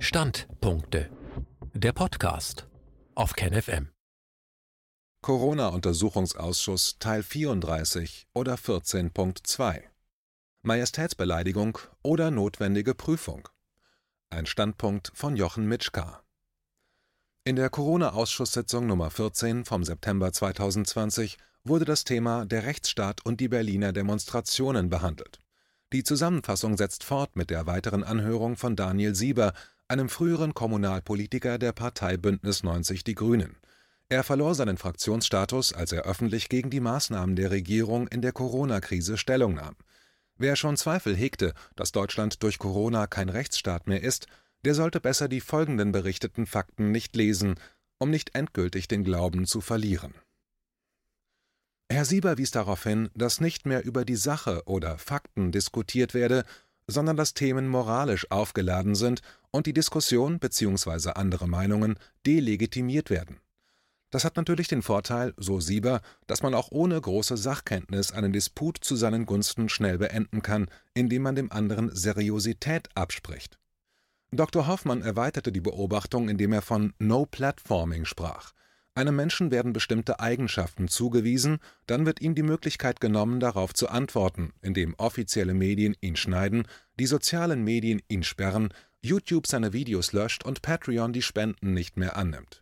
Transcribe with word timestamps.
Standpunkte. 0.00 1.10
Der 1.74 1.92
Podcast 1.92 2.68
auf 3.16 3.32
KenFM. 3.34 3.88
Corona-Untersuchungsausschuss 5.22 7.00
Teil 7.00 7.24
34 7.24 8.28
oder 8.32 8.54
14.2 8.54 9.82
Majestätsbeleidigung 10.62 11.78
oder 12.04 12.30
notwendige 12.30 12.94
Prüfung. 12.94 13.48
Ein 14.30 14.46
Standpunkt 14.46 15.10
von 15.14 15.34
Jochen 15.34 15.66
Mitschka. 15.66 16.22
In 17.42 17.56
der 17.56 17.68
Corona-Ausschusssitzung 17.68 18.86
Nummer 18.86 19.10
14 19.10 19.64
vom 19.64 19.82
September 19.82 20.32
2020 20.32 21.38
wurde 21.64 21.84
das 21.84 22.04
Thema 22.04 22.46
der 22.46 22.62
Rechtsstaat 22.62 23.26
und 23.26 23.40
die 23.40 23.48
Berliner 23.48 23.92
Demonstrationen 23.92 24.90
behandelt. 24.90 25.40
Die 25.92 26.04
Zusammenfassung 26.04 26.76
setzt 26.76 27.02
fort 27.02 27.34
mit 27.34 27.50
der 27.50 27.66
weiteren 27.66 28.04
Anhörung 28.04 28.56
von 28.56 28.76
Daniel 28.76 29.14
Sieber, 29.14 29.54
einem 29.88 30.10
früheren 30.10 30.52
Kommunalpolitiker 30.52 31.58
der 31.58 31.72
Partei 31.72 32.18
Bündnis 32.18 32.62
90 32.62 33.04
Die 33.04 33.14
Grünen. 33.14 33.56
Er 34.10 34.22
verlor 34.22 34.54
seinen 34.54 34.76
Fraktionsstatus, 34.76 35.72
als 35.72 35.92
er 35.92 36.02
öffentlich 36.02 36.50
gegen 36.50 36.68
die 36.68 36.80
Maßnahmen 36.80 37.36
der 37.36 37.50
Regierung 37.50 38.06
in 38.08 38.20
der 38.20 38.32
Corona-Krise 38.32 39.16
Stellung 39.16 39.54
nahm. 39.54 39.76
Wer 40.36 40.56
schon 40.56 40.76
Zweifel 40.76 41.16
hegte, 41.16 41.54
dass 41.74 41.92
Deutschland 41.92 42.42
durch 42.42 42.58
Corona 42.58 43.06
kein 43.06 43.30
Rechtsstaat 43.30 43.86
mehr 43.86 44.02
ist, 44.02 44.26
der 44.64 44.74
sollte 44.74 45.00
besser 45.00 45.28
die 45.28 45.40
folgenden 45.40 45.90
berichteten 45.90 46.46
Fakten 46.46 46.90
nicht 46.90 47.16
lesen, 47.16 47.54
um 47.98 48.10
nicht 48.10 48.34
endgültig 48.34 48.88
den 48.88 49.04
Glauben 49.04 49.46
zu 49.46 49.60
verlieren. 49.60 50.14
Herr 51.90 52.04
Sieber 52.04 52.36
wies 52.36 52.50
darauf 52.50 52.82
hin, 52.82 53.08
dass 53.14 53.40
nicht 53.40 53.64
mehr 53.64 53.84
über 53.84 54.04
die 54.04 54.16
Sache 54.16 54.62
oder 54.66 54.98
Fakten 54.98 55.50
diskutiert 55.50 56.12
werde, 56.12 56.44
sondern 56.86 57.16
dass 57.16 57.34
Themen 57.34 57.68
moralisch 57.68 58.30
aufgeladen 58.30 58.94
sind 58.94 59.22
und 59.50 59.66
die 59.66 59.72
Diskussion 59.72 60.38
bzw. 60.38 61.10
andere 61.10 61.48
Meinungen 61.48 61.98
delegitimiert 62.26 63.10
werden. 63.10 63.40
Das 64.10 64.24
hat 64.24 64.36
natürlich 64.36 64.68
den 64.68 64.80
Vorteil, 64.80 65.34
so 65.36 65.60
Sieber, 65.60 66.00
dass 66.26 66.42
man 66.42 66.54
auch 66.54 66.70
ohne 66.70 66.98
große 66.98 67.36
Sachkenntnis 67.36 68.10
einen 68.12 68.32
Disput 68.32 68.78
zu 68.80 68.96
seinen 68.96 69.26
Gunsten 69.26 69.68
schnell 69.68 69.98
beenden 69.98 70.40
kann, 70.40 70.68
indem 70.94 71.22
man 71.22 71.34
dem 71.34 71.52
anderen 71.52 71.94
Seriosität 71.94 72.88
abspricht. 72.94 73.58
Dr. 74.30 74.66
Hoffmann 74.66 75.02
erweiterte 75.02 75.52
die 75.52 75.60
Beobachtung, 75.60 76.28
indem 76.28 76.52
er 76.52 76.62
von 76.62 76.94
No 76.98 77.26
Platforming 77.26 78.06
sprach. 78.06 78.52
Einem 78.98 79.14
Menschen 79.14 79.52
werden 79.52 79.72
bestimmte 79.72 80.18
Eigenschaften 80.18 80.88
zugewiesen, 80.88 81.58
dann 81.86 82.04
wird 82.04 82.20
ihm 82.20 82.34
die 82.34 82.42
Möglichkeit 82.42 83.00
genommen, 83.00 83.38
darauf 83.38 83.72
zu 83.72 83.88
antworten, 83.88 84.52
indem 84.60 84.96
offizielle 84.96 85.54
Medien 85.54 85.94
ihn 86.00 86.16
schneiden, 86.16 86.66
die 86.98 87.06
sozialen 87.06 87.62
Medien 87.62 88.02
ihn 88.08 88.24
sperren, 88.24 88.74
YouTube 89.00 89.46
seine 89.46 89.72
Videos 89.72 90.12
löscht 90.12 90.44
und 90.44 90.62
Patreon 90.62 91.12
die 91.12 91.22
Spenden 91.22 91.74
nicht 91.74 91.96
mehr 91.96 92.16
annimmt. 92.16 92.60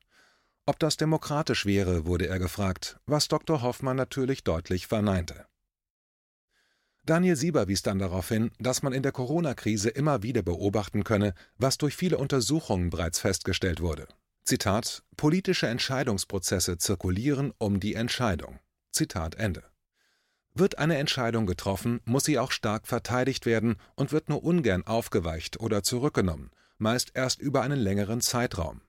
Ob 0.67 0.79
das 0.79 0.99
demokratisch 0.99 1.65
wäre, 1.65 2.05
wurde 2.05 2.27
er 2.27 2.39
gefragt, 2.39 3.01
was 3.07 3.29
Dr. 3.29 3.63
Hoffmann 3.63 3.97
natürlich 3.97 4.45
deutlich 4.45 4.89
verneinte. 4.89 5.47
Daniel 7.07 7.37
Sieber 7.37 7.67
wies 7.67 7.81
dann 7.81 7.99
darauf 7.99 8.29
hin, 8.29 8.51
dass 8.59 8.83
man 8.83 8.93
in 8.93 9.03
der 9.03 9.13
Corona-Krise 9.13 9.89
immer 9.89 10.23
wieder 10.23 10.43
beobachten 10.43 11.03
könne, 11.03 11.33
was 11.57 11.79
durch 11.79 11.97
viele 11.97 12.19
Untersuchungen 12.19 12.91
bereits 12.91 13.21
festgestellt 13.21 13.81
wurde. 13.81 14.07
Zitat: 14.49 15.03
Politische 15.17 15.67
Entscheidungsprozesse 15.67 16.79
zirkulieren 16.79 17.53
um 17.59 17.81
die 17.81 17.97
Entscheidung. 17.97 18.61
Zitat 18.93 19.35
Ende. 19.35 19.65
Wird 20.55 20.79
eine 20.79 20.99
Entscheidung 20.99 21.47
getroffen, 21.47 21.99
muss 22.05 22.27
sie 22.27 22.39
auch 22.39 22.53
stark 22.53 22.87
verteidigt 22.87 23.45
werden 23.45 23.75
und 23.97 24.13
wird 24.13 24.29
nur 24.29 24.45
ungern 24.45 24.87
aufgeweicht 24.87 25.59
oder 25.59 25.83
zurückgenommen, 25.83 26.53
meist 26.79 27.11
erst 27.15 27.41
über 27.41 27.63
einen 27.63 27.81
längeren 27.81 28.21
Zeitraum. 28.21 28.83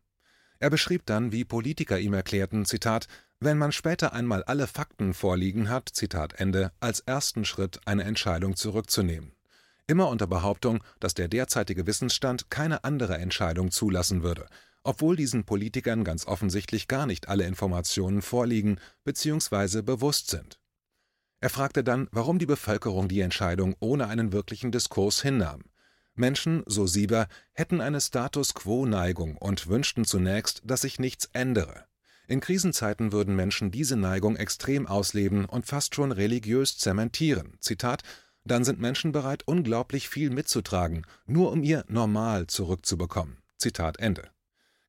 Er 0.60 0.70
beschrieb 0.70 1.08
dann, 1.08 1.32
wie 1.32 1.44
Politiker 1.44 1.98
ihm 1.98 2.14
erklärten, 2.14 2.66
Zitat, 2.66 3.08
wenn 3.40 3.58
man 3.58 3.72
später 3.72 4.14
einmal 4.14 4.44
alle 4.44 4.68
Fakten 4.68 5.16
vorliegen 5.16 5.70
hat, 5.70 5.90
Zitat 5.90 6.34
Ende, 6.40 6.72
als 6.82 7.00
ersten 7.00 7.46
Schritt 7.46 7.80
eine 7.86 8.04
Entscheidung 8.04 8.56
zurückzunehmen. 8.56 9.32
Immer 9.88 10.10
unter 10.10 10.28
Behauptung, 10.28 10.84
dass 11.00 11.16
der 11.16 11.30
derzeitige 11.30 11.88
Wissensstand 11.88 12.52
keine 12.52 12.84
andere 12.84 13.18
Entscheidung 13.18 13.72
zulassen 13.72 14.22
würde, 14.22 14.46
obwohl 14.88 15.18
diesen 15.18 15.44
Politikern 15.44 16.06
ganz 16.06 16.26
offensichtlich 16.26 16.88
gar 16.88 17.06
nicht 17.08 17.28
alle 17.28 17.46
Informationen 17.46 18.22
vorliegen 18.22 18.80
bzw. 19.04 19.82
bewusst 19.82 20.30
sind. 20.30 20.62
Er 21.42 21.50
fragte 21.50 21.84
dann, 21.84 22.08
warum 22.14 22.40
die 22.40 22.46
Bevölkerung 22.46 23.10
die 23.10 23.20
Entscheidung 23.20 23.76
ohne 23.82 24.08
einen 24.08 24.32
wirklichen 24.32 24.72
Diskurs 24.72 25.22
hinnahm. 25.22 25.66
Menschen, 26.16 26.64
so 26.68 26.88
Sieber, 26.88 27.28
hätten 27.52 27.82
eine 27.82 28.00
Status-quo-Neigung 28.00 29.36
und 29.36 29.68
wünschten 29.68 30.06
zunächst, 30.06 30.62
dass 30.64 30.82
sich 30.82 31.00
nichts 31.00 31.30
ändere. 31.34 31.84
In 32.30 32.40
Krisenzeiten 32.40 33.12
würden 33.12 33.36
Menschen 33.36 33.72
diese 33.72 33.98
Neigung 33.98 34.38
extrem 34.38 34.88
ausleben 34.88 35.44
und 35.44 35.66
fast 35.66 35.96
schon 35.96 36.14
religiös 36.14 36.78
zementieren. 36.78 37.58
Zitat: 37.60 38.04
Dann 38.46 38.64
sind 38.64 38.80
Menschen 38.80 39.12
bereit, 39.12 39.44
unglaublich 39.46 40.08
viel 40.08 40.30
mitzutragen, 40.30 41.06
nur 41.26 41.52
um 41.52 41.62
ihr 41.62 41.84
Normal 41.90 42.48
zurückzubekommen. 42.48 43.38
Zitat 43.58 44.00
Ende. 44.00 44.30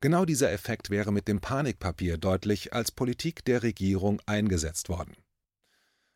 Genau 0.01 0.25
dieser 0.25 0.53
Effekt 0.53 0.91
wäre 0.91 1.13
mit 1.13 1.27
dem 1.27 1.41
Panikpapier 1.41 2.19
deutlich 2.19 2.73
als 2.73 2.93
Politik 2.93 3.45
der 3.45 3.65
Regierung 3.65 4.23
eingesetzt 4.27 4.89
worden. 4.89 5.17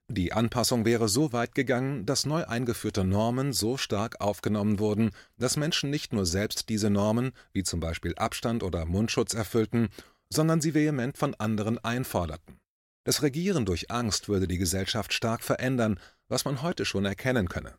Die 0.09 0.33
Anpassung 0.33 0.85
wäre 0.85 1.09
so 1.09 1.33
weit 1.33 1.55
gegangen, 1.55 2.07
dass 2.07 2.27
neu 2.27 2.45
eingeführte 2.45 3.03
Normen 3.03 3.53
so 3.53 3.77
stark 3.77 4.21
aufgenommen 4.21 4.79
wurden, 4.79 5.11
dass 5.39 5.57
Menschen 5.57 5.91
nicht 5.91 6.13
nur 6.13 6.27
selbst 6.27 6.69
diese 6.69 6.91
Normen, 6.91 7.33
wie 7.53 7.63
zum 7.63 7.81
Beispiel 7.81 8.15
Abstand 8.17 8.63
oder 8.63 8.85
Mundschutz, 8.85 9.35
erfüllten, 9.35 9.89
sondern 10.29 10.61
sie 10.61 10.75
vehement 10.75 11.17
von 11.17 11.35
anderen 11.35 11.79
einforderten. 11.79 12.61
Das 13.05 13.23
Regieren 13.23 13.65
durch 13.65 13.91
Angst 13.91 14.29
würde 14.29 14.47
die 14.47 14.59
Gesellschaft 14.59 15.13
stark 15.13 15.43
verändern, 15.43 15.99
was 16.29 16.45
man 16.45 16.63
heute 16.63 16.85
schon 16.85 17.05
erkennen 17.05 17.49
könne. 17.49 17.75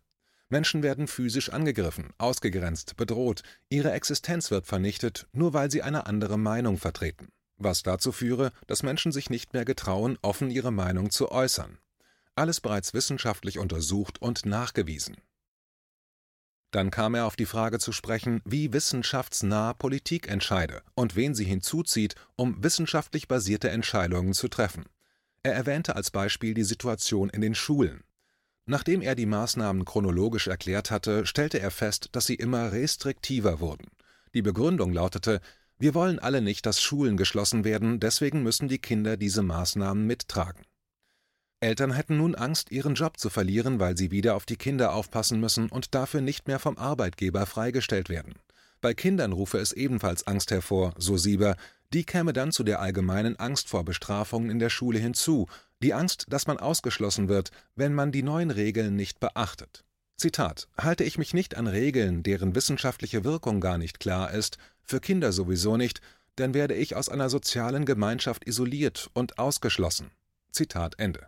Menschen 0.53 0.83
werden 0.83 1.07
physisch 1.07 1.49
angegriffen, 1.49 2.11
ausgegrenzt, 2.19 2.95
bedroht, 2.95 3.41
ihre 3.69 3.91
Existenz 3.91 4.51
wird 4.51 4.67
vernichtet, 4.67 5.27
nur 5.31 5.53
weil 5.53 5.71
sie 5.71 5.81
eine 5.81 6.05
andere 6.05 6.37
Meinung 6.37 6.77
vertreten, 6.77 7.29
was 7.57 7.81
dazu 7.81 8.11
führe, 8.11 8.51
dass 8.67 8.83
Menschen 8.83 9.11
sich 9.11 9.31
nicht 9.31 9.53
mehr 9.53 9.65
getrauen, 9.65 10.15
offen 10.21 10.51
ihre 10.51 10.69
Meinung 10.71 11.09
zu 11.09 11.31
äußern. 11.31 11.79
Alles 12.35 12.61
bereits 12.61 12.93
wissenschaftlich 12.93 13.57
untersucht 13.57 14.21
und 14.21 14.45
nachgewiesen. 14.45 15.17
Dann 16.69 16.91
kam 16.91 17.15
er 17.15 17.25
auf 17.25 17.35
die 17.35 17.47
Frage 17.47 17.79
zu 17.79 17.91
sprechen, 17.91 18.39
wie 18.45 18.73
wissenschaftsnah 18.73 19.73
Politik 19.73 20.27
entscheide 20.27 20.83
und 20.93 21.15
wen 21.15 21.33
sie 21.33 21.45
hinzuzieht, 21.45 22.13
um 22.35 22.63
wissenschaftlich 22.63 23.27
basierte 23.27 23.71
Entscheidungen 23.71 24.33
zu 24.33 24.49
treffen. 24.49 24.85
Er 25.41 25.55
erwähnte 25.55 25.95
als 25.95 26.11
Beispiel 26.11 26.53
die 26.53 26.63
Situation 26.63 27.31
in 27.31 27.41
den 27.41 27.55
Schulen. 27.55 28.03
Nachdem 28.65 29.01
er 29.01 29.15
die 29.15 29.25
Maßnahmen 29.25 29.83
chronologisch 29.83 30.47
erklärt 30.47 30.89
hatte, 30.89 31.25
stellte 31.25 31.59
er 31.59 31.71
fest, 31.71 32.09
dass 32.13 32.25
sie 32.25 32.35
immer 32.35 32.71
restriktiver 32.71 33.59
wurden. 33.59 33.87
Die 34.33 34.41
Begründung 34.41 34.93
lautete, 34.93 35.41
wir 35.77 35.93
wollen 35.93 36.19
alle 36.19 36.41
nicht, 36.41 36.65
dass 36.65 36.81
Schulen 36.81 37.17
geschlossen 37.17 37.65
werden, 37.65 37.99
deswegen 37.99 38.41
müssen 38.41 38.69
die 38.69 38.79
Kinder 38.79 39.17
diese 39.17 39.43
Maßnahmen 39.43 40.07
mittragen. 40.07 40.63
Eltern 41.59 41.91
hätten 41.91 42.17
nun 42.17 42.35
Angst, 42.35 42.71
ihren 42.71 42.93
Job 42.95 43.17
zu 43.17 43.29
verlieren, 43.29 43.79
weil 43.79 43.97
sie 43.97 44.11
wieder 44.11 44.35
auf 44.35 44.45
die 44.45 44.57
Kinder 44.57 44.93
aufpassen 44.93 45.39
müssen 45.39 45.69
und 45.69 45.95
dafür 45.95 46.21
nicht 46.21 46.47
mehr 46.47 46.59
vom 46.59 46.77
Arbeitgeber 46.77 47.45
freigestellt 47.45 48.09
werden. 48.09 48.35
Bei 48.81 48.93
Kindern 48.93 49.31
rufe 49.31 49.59
es 49.59 49.71
ebenfalls 49.71 50.27
Angst 50.27 50.51
hervor, 50.51 50.93
so 50.97 51.15
Sieber, 51.15 51.55
die 51.93 52.03
käme 52.03 52.33
dann 52.33 52.51
zu 52.51 52.63
der 52.63 52.81
allgemeinen 52.81 53.37
Angst 53.37 53.69
vor 53.69 53.85
Bestrafungen 53.85 54.49
in 54.49 54.59
der 54.59 54.69
Schule 54.69 54.99
hinzu, 54.99 55.47
die 55.83 55.93
Angst, 55.93 56.25
dass 56.29 56.47
man 56.47 56.57
ausgeschlossen 56.57 57.29
wird, 57.29 57.51
wenn 57.75 57.93
man 57.93 58.11
die 58.11 58.23
neuen 58.23 58.51
Regeln 58.51 58.95
nicht 58.95 59.19
beachtet. 59.19 59.83
Zitat: 60.17 60.67
Halte 60.77 61.03
ich 61.03 61.17
mich 61.17 61.33
nicht 61.33 61.55
an 61.55 61.67
Regeln, 61.67 62.23
deren 62.23 62.55
wissenschaftliche 62.55 63.23
Wirkung 63.23 63.61
gar 63.61 63.77
nicht 63.77 63.99
klar 63.99 64.31
ist, 64.31 64.57
für 64.81 64.99
Kinder 64.99 65.31
sowieso 65.31 65.77
nicht, 65.77 66.01
dann 66.35 66.53
werde 66.53 66.73
ich 66.73 66.95
aus 66.95 67.09
einer 67.09 67.29
sozialen 67.29 67.85
Gemeinschaft 67.85 68.47
isoliert 68.47 69.09
und 69.13 69.37
ausgeschlossen. 69.37 70.11
Zitat 70.51 70.95
Ende. 70.97 71.27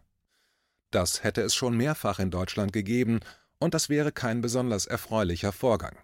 Das 0.92 1.24
hätte 1.24 1.42
es 1.42 1.54
schon 1.54 1.76
mehrfach 1.76 2.20
in 2.20 2.32
Deutschland 2.32 2.74
gegeben, 2.74 3.20
und 3.60 3.74
das 3.74 3.90
wäre 3.90 4.12
kein 4.12 4.42
besonders 4.42 4.86
erfreulicher 4.86 5.52
Vorgang. 5.52 5.98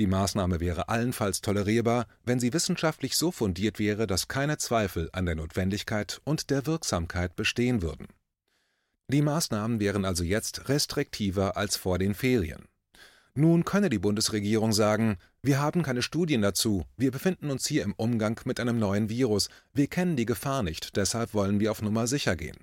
Die 0.00 0.08
Maßnahme 0.08 0.58
wäre 0.58 0.88
allenfalls 0.88 1.40
tolerierbar, 1.40 2.06
wenn 2.24 2.40
sie 2.40 2.52
wissenschaftlich 2.52 3.16
so 3.16 3.30
fundiert 3.30 3.78
wäre, 3.78 4.06
dass 4.06 4.26
keine 4.26 4.58
Zweifel 4.58 5.08
an 5.12 5.26
der 5.26 5.36
Notwendigkeit 5.36 6.20
und 6.24 6.50
der 6.50 6.66
Wirksamkeit 6.66 7.36
bestehen 7.36 7.80
würden. 7.80 8.08
Die 9.08 9.22
Maßnahmen 9.22 9.80
wären 9.80 10.04
also 10.04 10.24
jetzt 10.24 10.68
restriktiver 10.68 11.56
als 11.56 11.76
vor 11.76 11.98
den 11.98 12.14
Ferien. 12.14 12.64
Nun 13.34 13.64
könne 13.64 13.90
die 13.90 13.98
Bundesregierung 13.98 14.72
sagen, 14.72 15.16
wir 15.42 15.60
haben 15.60 15.82
keine 15.82 16.02
Studien 16.02 16.40
dazu, 16.40 16.84
wir 16.96 17.10
befinden 17.10 17.50
uns 17.50 17.66
hier 17.66 17.82
im 17.82 17.92
Umgang 17.92 18.40
mit 18.44 18.60
einem 18.60 18.78
neuen 18.78 19.08
Virus, 19.08 19.48
wir 19.72 19.88
kennen 19.88 20.16
die 20.16 20.24
Gefahr 20.24 20.62
nicht, 20.62 20.96
deshalb 20.96 21.34
wollen 21.34 21.60
wir 21.60 21.70
auf 21.70 21.82
Nummer 21.82 22.06
sicher 22.06 22.36
gehen. 22.36 22.58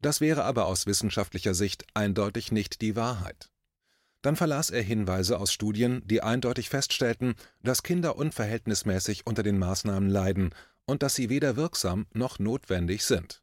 Das 0.00 0.20
wäre 0.20 0.44
aber 0.44 0.66
aus 0.66 0.86
wissenschaftlicher 0.86 1.54
Sicht 1.54 1.84
eindeutig 1.94 2.52
nicht 2.52 2.80
die 2.80 2.94
Wahrheit. 2.94 3.50
Dann 4.22 4.36
verlas 4.36 4.70
er 4.70 4.82
Hinweise 4.82 5.38
aus 5.38 5.52
Studien, 5.52 6.02
die 6.04 6.22
eindeutig 6.22 6.68
feststellten, 6.68 7.34
dass 7.62 7.82
Kinder 7.82 8.16
unverhältnismäßig 8.16 9.26
unter 9.26 9.42
den 9.42 9.58
Maßnahmen 9.58 10.10
leiden 10.10 10.54
und 10.86 11.02
dass 11.02 11.14
sie 11.14 11.28
weder 11.28 11.56
wirksam 11.56 12.06
noch 12.12 12.38
notwendig 12.38 13.04
sind. 13.04 13.42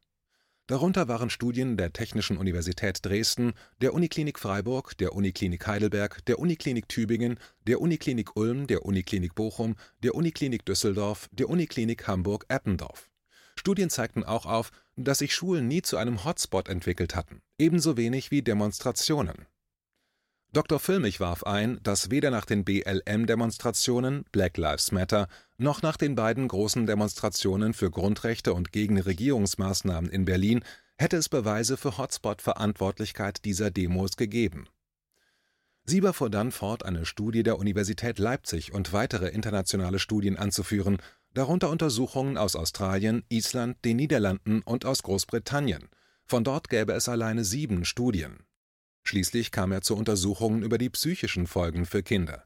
Darunter 0.68 1.06
waren 1.06 1.30
Studien 1.30 1.76
der 1.76 1.92
Technischen 1.92 2.36
Universität 2.36 2.98
Dresden, 3.06 3.52
der 3.80 3.94
Uniklinik 3.94 4.36
Freiburg, 4.36 4.98
der 4.98 5.14
Uniklinik 5.14 5.64
Heidelberg, 5.64 6.24
der 6.26 6.40
Uniklinik 6.40 6.88
Tübingen, 6.88 7.38
der 7.68 7.80
Uniklinik 7.80 8.36
Ulm, 8.36 8.66
der 8.66 8.84
Uniklinik 8.84 9.36
Bochum, 9.36 9.76
der 10.02 10.16
Uniklinik 10.16 10.66
Düsseldorf, 10.66 11.28
der 11.30 11.48
Uniklinik 11.48 12.08
Hamburg-Eppendorf. 12.08 13.08
Studien 13.54 13.90
zeigten 13.90 14.24
auch 14.24 14.44
auf, 14.44 14.72
dass 14.96 15.18
sich 15.18 15.34
Schulen 15.34 15.68
nie 15.68 15.82
zu 15.82 15.98
einem 15.98 16.24
Hotspot 16.24 16.68
entwickelt 16.68 17.14
hatten, 17.14 17.42
ebenso 17.58 17.96
wenig 17.96 18.32
wie 18.32 18.42
Demonstrationen. 18.42 19.46
Dr. 20.56 20.80
Füllmich 20.80 21.20
warf 21.20 21.44
ein, 21.44 21.78
dass 21.82 22.10
weder 22.10 22.30
nach 22.30 22.46
den 22.46 22.64
BLM-Demonstrationen 22.64 24.24
Black 24.32 24.56
Lives 24.56 24.90
Matter 24.90 25.28
noch 25.58 25.82
nach 25.82 25.98
den 25.98 26.14
beiden 26.14 26.48
großen 26.48 26.86
Demonstrationen 26.86 27.74
für 27.74 27.90
Grundrechte 27.90 28.54
und 28.54 28.72
gegen 28.72 28.98
Regierungsmaßnahmen 28.98 30.08
in 30.10 30.24
Berlin 30.24 30.64
hätte 30.96 31.18
es 31.18 31.28
Beweise 31.28 31.76
für 31.76 31.98
Hotspot-Verantwortlichkeit 31.98 33.44
dieser 33.44 33.70
Demos 33.70 34.16
gegeben. 34.16 34.66
Sieber 35.84 36.14
fuhr 36.14 36.30
dann 36.30 36.52
fort, 36.52 36.86
eine 36.86 37.04
Studie 37.04 37.42
der 37.42 37.58
Universität 37.58 38.18
Leipzig 38.18 38.72
und 38.72 38.94
weitere 38.94 39.28
internationale 39.28 39.98
Studien 39.98 40.38
anzuführen, 40.38 41.02
darunter 41.34 41.68
Untersuchungen 41.68 42.38
aus 42.38 42.56
Australien, 42.56 43.24
Island, 43.28 43.84
den 43.84 43.98
Niederlanden 43.98 44.62
und 44.62 44.86
aus 44.86 45.02
Großbritannien. 45.02 45.90
Von 46.24 46.44
dort 46.44 46.70
gäbe 46.70 46.94
es 46.94 47.10
alleine 47.10 47.44
sieben 47.44 47.84
Studien. 47.84 48.38
Schließlich 49.06 49.52
kam 49.52 49.70
er 49.70 49.82
zu 49.82 49.94
Untersuchungen 49.94 50.64
über 50.64 50.78
die 50.78 50.90
psychischen 50.90 51.46
Folgen 51.46 51.86
für 51.86 52.02
Kinder. 52.02 52.44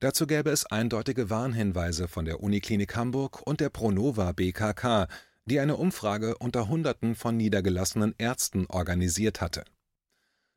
Dazu 0.00 0.26
gäbe 0.26 0.50
es 0.50 0.66
eindeutige 0.66 1.30
Warnhinweise 1.30 2.06
von 2.06 2.26
der 2.26 2.42
Uniklinik 2.42 2.94
Hamburg 2.96 3.40
und 3.46 3.60
der 3.60 3.70
Pronova 3.70 4.32
BKK, 4.32 5.08
die 5.46 5.58
eine 5.58 5.76
Umfrage 5.76 6.36
unter 6.36 6.68
Hunderten 6.68 7.14
von 7.14 7.38
niedergelassenen 7.38 8.14
Ärzten 8.18 8.66
organisiert 8.66 9.40
hatte. 9.40 9.64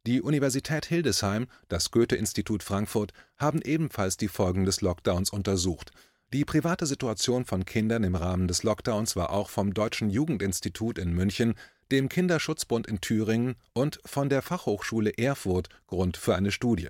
Die 0.05 0.21
Universität 0.21 0.87
Hildesheim, 0.87 1.47
das 1.69 1.89
Goethe-Institut 1.89 2.61
Frankfurt 2.61 3.13
haben 3.37 3.61
ebenfalls 3.61 4.17
die 4.17 4.27
Folgen 4.27 4.65
des 4.65 4.81
Lockdowns 4.81 5.29
untersucht. 5.29 5.91
Die 6.33 6.43
private 6.43 6.85
Situation 6.85 7.45
von 7.45 7.63
Kindern 7.63 8.03
im 8.03 8.15
Rahmen 8.15 8.49
des 8.49 8.63
Lockdowns 8.63 9.15
war 9.15 9.29
auch 9.29 9.49
vom 9.49 9.73
Deutschen 9.73 10.09
Jugendinstitut 10.09 10.99
in 10.99 11.13
München, 11.13 11.53
dem 11.91 12.09
Kinderschutzbund 12.09 12.87
in 12.87 13.01
Thüringen 13.01 13.55
und 13.73 13.99
von 14.05 14.29
der 14.29 14.41
Fachhochschule 14.41 15.11
Erfurt 15.17 15.69
Grund 15.87 16.17
für 16.17 16.35
eine 16.35 16.51
Studie 16.51 16.89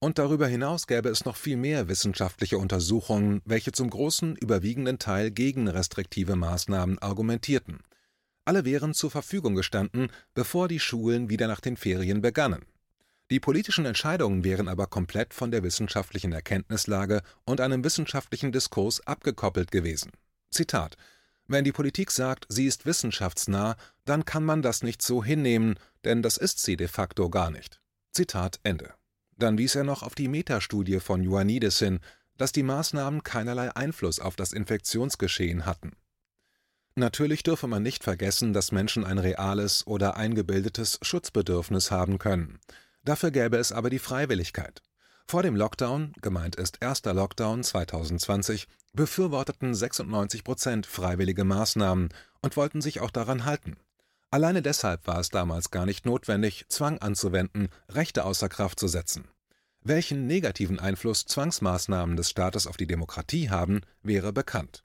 und 0.00 0.18
darüber 0.18 0.46
hinaus 0.46 0.86
gäbe 0.86 1.10
es 1.10 1.26
noch 1.26 1.36
viel 1.36 1.58
mehr 1.58 1.88
wissenschaftliche 1.88 2.56
Untersuchungen, 2.58 3.42
welche 3.44 3.70
zum 3.70 3.90
großen 3.90 4.34
überwiegenden 4.34 4.98
Teil 4.98 5.30
gegen 5.30 5.68
restriktive 5.68 6.36
Maßnahmen 6.36 6.98
argumentierten. 6.98 7.80
Alle 8.46 8.64
wären 8.64 8.94
zur 8.94 9.10
Verfügung 9.10 9.54
gestanden, 9.54 10.10
bevor 10.32 10.68
die 10.68 10.80
Schulen 10.80 11.28
wieder 11.28 11.46
nach 11.46 11.60
den 11.60 11.76
Ferien 11.76 12.22
begannen. 12.22 12.64
Die 13.30 13.40
politischen 13.40 13.84
Entscheidungen 13.84 14.42
wären 14.42 14.68
aber 14.68 14.86
komplett 14.86 15.34
von 15.34 15.50
der 15.50 15.62
wissenschaftlichen 15.62 16.32
Erkenntnislage 16.32 17.20
und 17.44 17.60
einem 17.60 17.84
wissenschaftlichen 17.84 18.50
Diskurs 18.50 19.06
abgekoppelt 19.06 19.70
gewesen. 19.70 20.10
Zitat 20.50 20.96
Wenn 21.50 21.64
die 21.64 21.72
Politik 21.72 22.12
sagt, 22.12 22.46
sie 22.48 22.66
ist 22.66 22.86
wissenschaftsnah, 22.86 23.74
dann 24.04 24.24
kann 24.24 24.44
man 24.44 24.62
das 24.62 24.84
nicht 24.84 25.02
so 25.02 25.24
hinnehmen, 25.24 25.80
denn 26.04 26.22
das 26.22 26.36
ist 26.36 26.60
sie 26.60 26.76
de 26.76 26.86
facto 26.86 27.28
gar 27.28 27.50
nicht. 27.50 27.80
Zitat 28.12 28.60
Ende. 28.62 28.94
Dann 29.36 29.58
wies 29.58 29.74
er 29.74 29.82
noch 29.82 30.04
auf 30.04 30.14
die 30.14 30.28
Metastudie 30.28 31.00
von 31.00 31.24
Ioannidis 31.24 31.80
hin, 31.80 31.98
dass 32.36 32.52
die 32.52 32.62
Maßnahmen 32.62 33.24
keinerlei 33.24 33.74
Einfluss 33.74 34.20
auf 34.20 34.36
das 34.36 34.52
Infektionsgeschehen 34.52 35.66
hatten. 35.66 35.96
Natürlich 36.94 37.42
dürfe 37.42 37.66
man 37.66 37.82
nicht 37.82 38.04
vergessen, 38.04 38.52
dass 38.52 38.70
Menschen 38.70 39.02
ein 39.02 39.18
reales 39.18 39.84
oder 39.88 40.16
eingebildetes 40.16 41.00
Schutzbedürfnis 41.02 41.90
haben 41.90 42.18
können. 42.18 42.60
Dafür 43.02 43.32
gäbe 43.32 43.56
es 43.56 43.72
aber 43.72 43.90
die 43.90 43.98
Freiwilligkeit. 43.98 44.82
Vor 45.26 45.42
dem 45.42 45.56
Lockdown, 45.56 46.12
gemeint 46.22 46.54
ist 46.54 46.78
erster 46.80 47.12
Lockdown 47.12 47.64
2020, 47.64 48.68
befürworteten 48.92 49.74
96 49.74 50.44
Prozent 50.44 50.86
freiwillige 50.86 51.44
Maßnahmen 51.44 52.08
und 52.42 52.56
wollten 52.56 52.80
sich 52.80 53.00
auch 53.00 53.10
daran 53.10 53.44
halten. 53.44 53.76
Alleine 54.30 54.62
deshalb 54.62 55.06
war 55.06 55.18
es 55.18 55.30
damals 55.30 55.70
gar 55.70 55.86
nicht 55.86 56.06
notwendig, 56.06 56.66
Zwang 56.68 56.98
anzuwenden, 56.98 57.68
Rechte 57.88 58.24
außer 58.24 58.48
Kraft 58.48 58.78
zu 58.78 58.86
setzen. 58.88 59.28
Welchen 59.82 60.26
negativen 60.26 60.78
Einfluss 60.78 61.24
Zwangsmaßnahmen 61.24 62.16
des 62.16 62.30
Staates 62.30 62.66
auf 62.66 62.76
die 62.76 62.86
Demokratie 62.86 63.50
haben, 63.50 63.80
wäre 64.02 64.32
bekannt. 64.32 64.84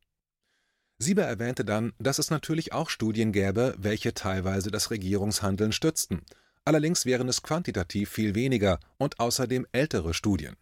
Sieber 0.97 1.23
erwähnte 1.23 1.65
dann, 1.65 1.91
dass 1.99 2.19
es 2.19 2.31
natürlich 2.31 2.71
auch 2.71 2.89
Studien 2.89 3.33
gäbe, 3.33 3.75
welche 3.77 4.13
teilweise 4.13 4.71
das 4.71 4.91
Regierungshandeln 4.91 5.73
stützten, 5.73 6.21
allerdings 6.63 7.05
wären 7.05 7.27
es 7.27 7.43
quantitativ 7.43 8.09
viel 8.09 8.33
weniger 8.33 8.79
und 8.97 9.19
außerdem 9.19 9.67
ältere 9.73 10.13
Studien. 10.13 10.55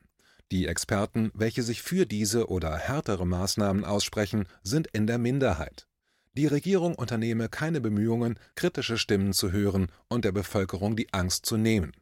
Die 0.51 0.67
Experten, 0.67 1.31
welche 1.33 1.63
sich 1.63 1.81
für 1.81 2.05
diese 2.05 2.49
oder 2.49 2.77
härtere 2.77 3.25
Maßnahmen 3.25 3.85
aussprechen, 3.85 4.47
sind 4.61 4.87
in 4.93 5.07
der 5.07 5.17
Minderheit. 5.17 5.87
Die 6.35 6.47
Regierung 6.47 6.95
unternehme 6.95 7.47
keine 7.49 7.79
Bemühungen, 7.79 8.39
kritische 8.55 8.97
Stimmen 8.97 9.33
zu 9.33 9.51
hören 9.51 9.87
und 10.09 10.25
der 10.25 10.31
Bevölkerung 10.31 10.95
die 10.95 11.13
Angst 11.13 11.45
zu 11.45 11.57
nehmen. 11.57 11.93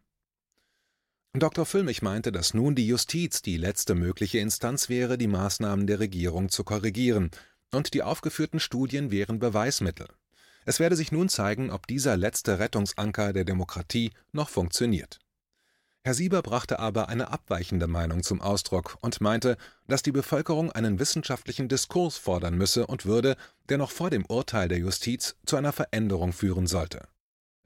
Dr. 1.33 1.65
Füllmich 1.65 2.01
meinte, 2.01 2.31
dass 2.31 2.53
nun 2.53 2.75
die 2.75 2.87
Justiz 2.87 3.41
die 3.41 3.57
letzte 3.57 3.95
mögliche 3.95 4.39
Instanz 4.39 4.89
wäre, 4.89 5.17
die 5.17 5.27
Maßnahmen 5.27 5.87
der 5.87 5.99
Regierung 5.99 6.49
zu 6.49 6.63
korrigieren, 6.63 7.31
und 7.71 7.93
die 7.93 8.03
aufgeführten 8.03 8.59
Studien 8.59 9.11
wären 9.11 9.39
Beweismittel. 9.39 10.09
Es 10.65 10.79
werde 10.79 10.95
sich 10.95 11.11
nun 11.11 11.29
zeigen, 11.29 11.71
ob 11.71 11.87
dieser 11.87 12.17
letzte 12.17 12.59
Rettungsanker 12.59 13.31
der 13.31 13.45
Demokratie 13.45 14.11
noch 14.33 14.49
funktioniert. 14.49 15.19
Herr 16.03 16.15
Sieber 16.15 16.41
brachte 16.41 16.79
aber 16.79 17.09
eine 17.09 17.29
abweichende 17.29 17.85
Meinung 17.85 18.23
zum 18.23 18.41
Ausdruck 18.41 18.97
und 19.01 19.21
meinte, 19.21 19.55
dass 19.87 20.01
die 20.01 20.11
Bevölkerung 20.11 20.71
einen 20.71 20.97
wissenschaftlichen 20.97 21.67
Diskurs 21.67 22.17
fordern 22.17 22.57
müsse 22.57 22.87
und 22.87 23.05
würde, 23.05 23.37
der 23.69 23.77
noch 23.77 23.91
vor 23.91 24.09
dem 24.09 24.25
Urteil 24.25 24.67
der 24.67 24.79
Justiz 24.79 25.35
zu 25.45 25.57
einer 25.57 25.71
Veränderung 25.71 26.33
führen 26.33 26.65
sollte. 26.65 27.07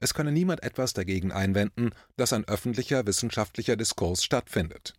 Es 0.00 0.12
könne 0.12 0.32
niemand 0.32 0.62
etwas 0.62 0.92
dagegen 0.92 1.32
einwenden, 1.32 1.92
dass 2.18 2.34
ein 2.34 2.46
öffentlicher 2.46 3.06
wissenschaftlicher 3.06 3.76
Diskurs 3.76 4.22
stattfindet. 4.22 4.92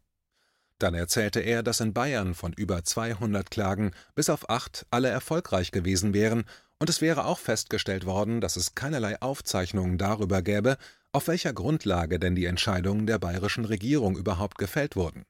Dann 0.79 0.95
erzählte 0.95 1.39
er, 1.39 1.61
dass 1.61 1.79
in 1.79 1.93
Bayern 1.93 2.33
von 2.33 2.53
über 2.53 2.83
200 2.83 3.51
Klagen 3.51 3.91
bis 4.15 4.31
auf 4.31 4.49
acht 4.49 4.87
alle 4.89 5.09
erfolgreich 5.09 5.71
gewesen 5.71 6.15
wären 6.15 6.45
und 6.79 6.89
es 6.89 7.01
wäre 7.01 7.25
auch 7.25 7.39
festgestellt 7.39 8.05
worden, 8.05 8.41
dass 8.41 8.55
es 8.55 8.73
keinerlei 8.73 9.21
Aufzeichnungen 9.21 9.99
darüber 9.99 10.41
gäbe, 10.41 10.77
auf 11.17 11.27
welcher 11.27 11.51
Grundlage 11.51 12.19
denn 12.19 12.35
die 12.35 12.45
Entscheidungen 12.45 13.07
der 13.07 13.17
bayerischen 13.17 13.65
Regierung 13.65 14.15
überhaupt 14.15 14.59
gefällt 14.59 14.95
wurden. 14.95 15.23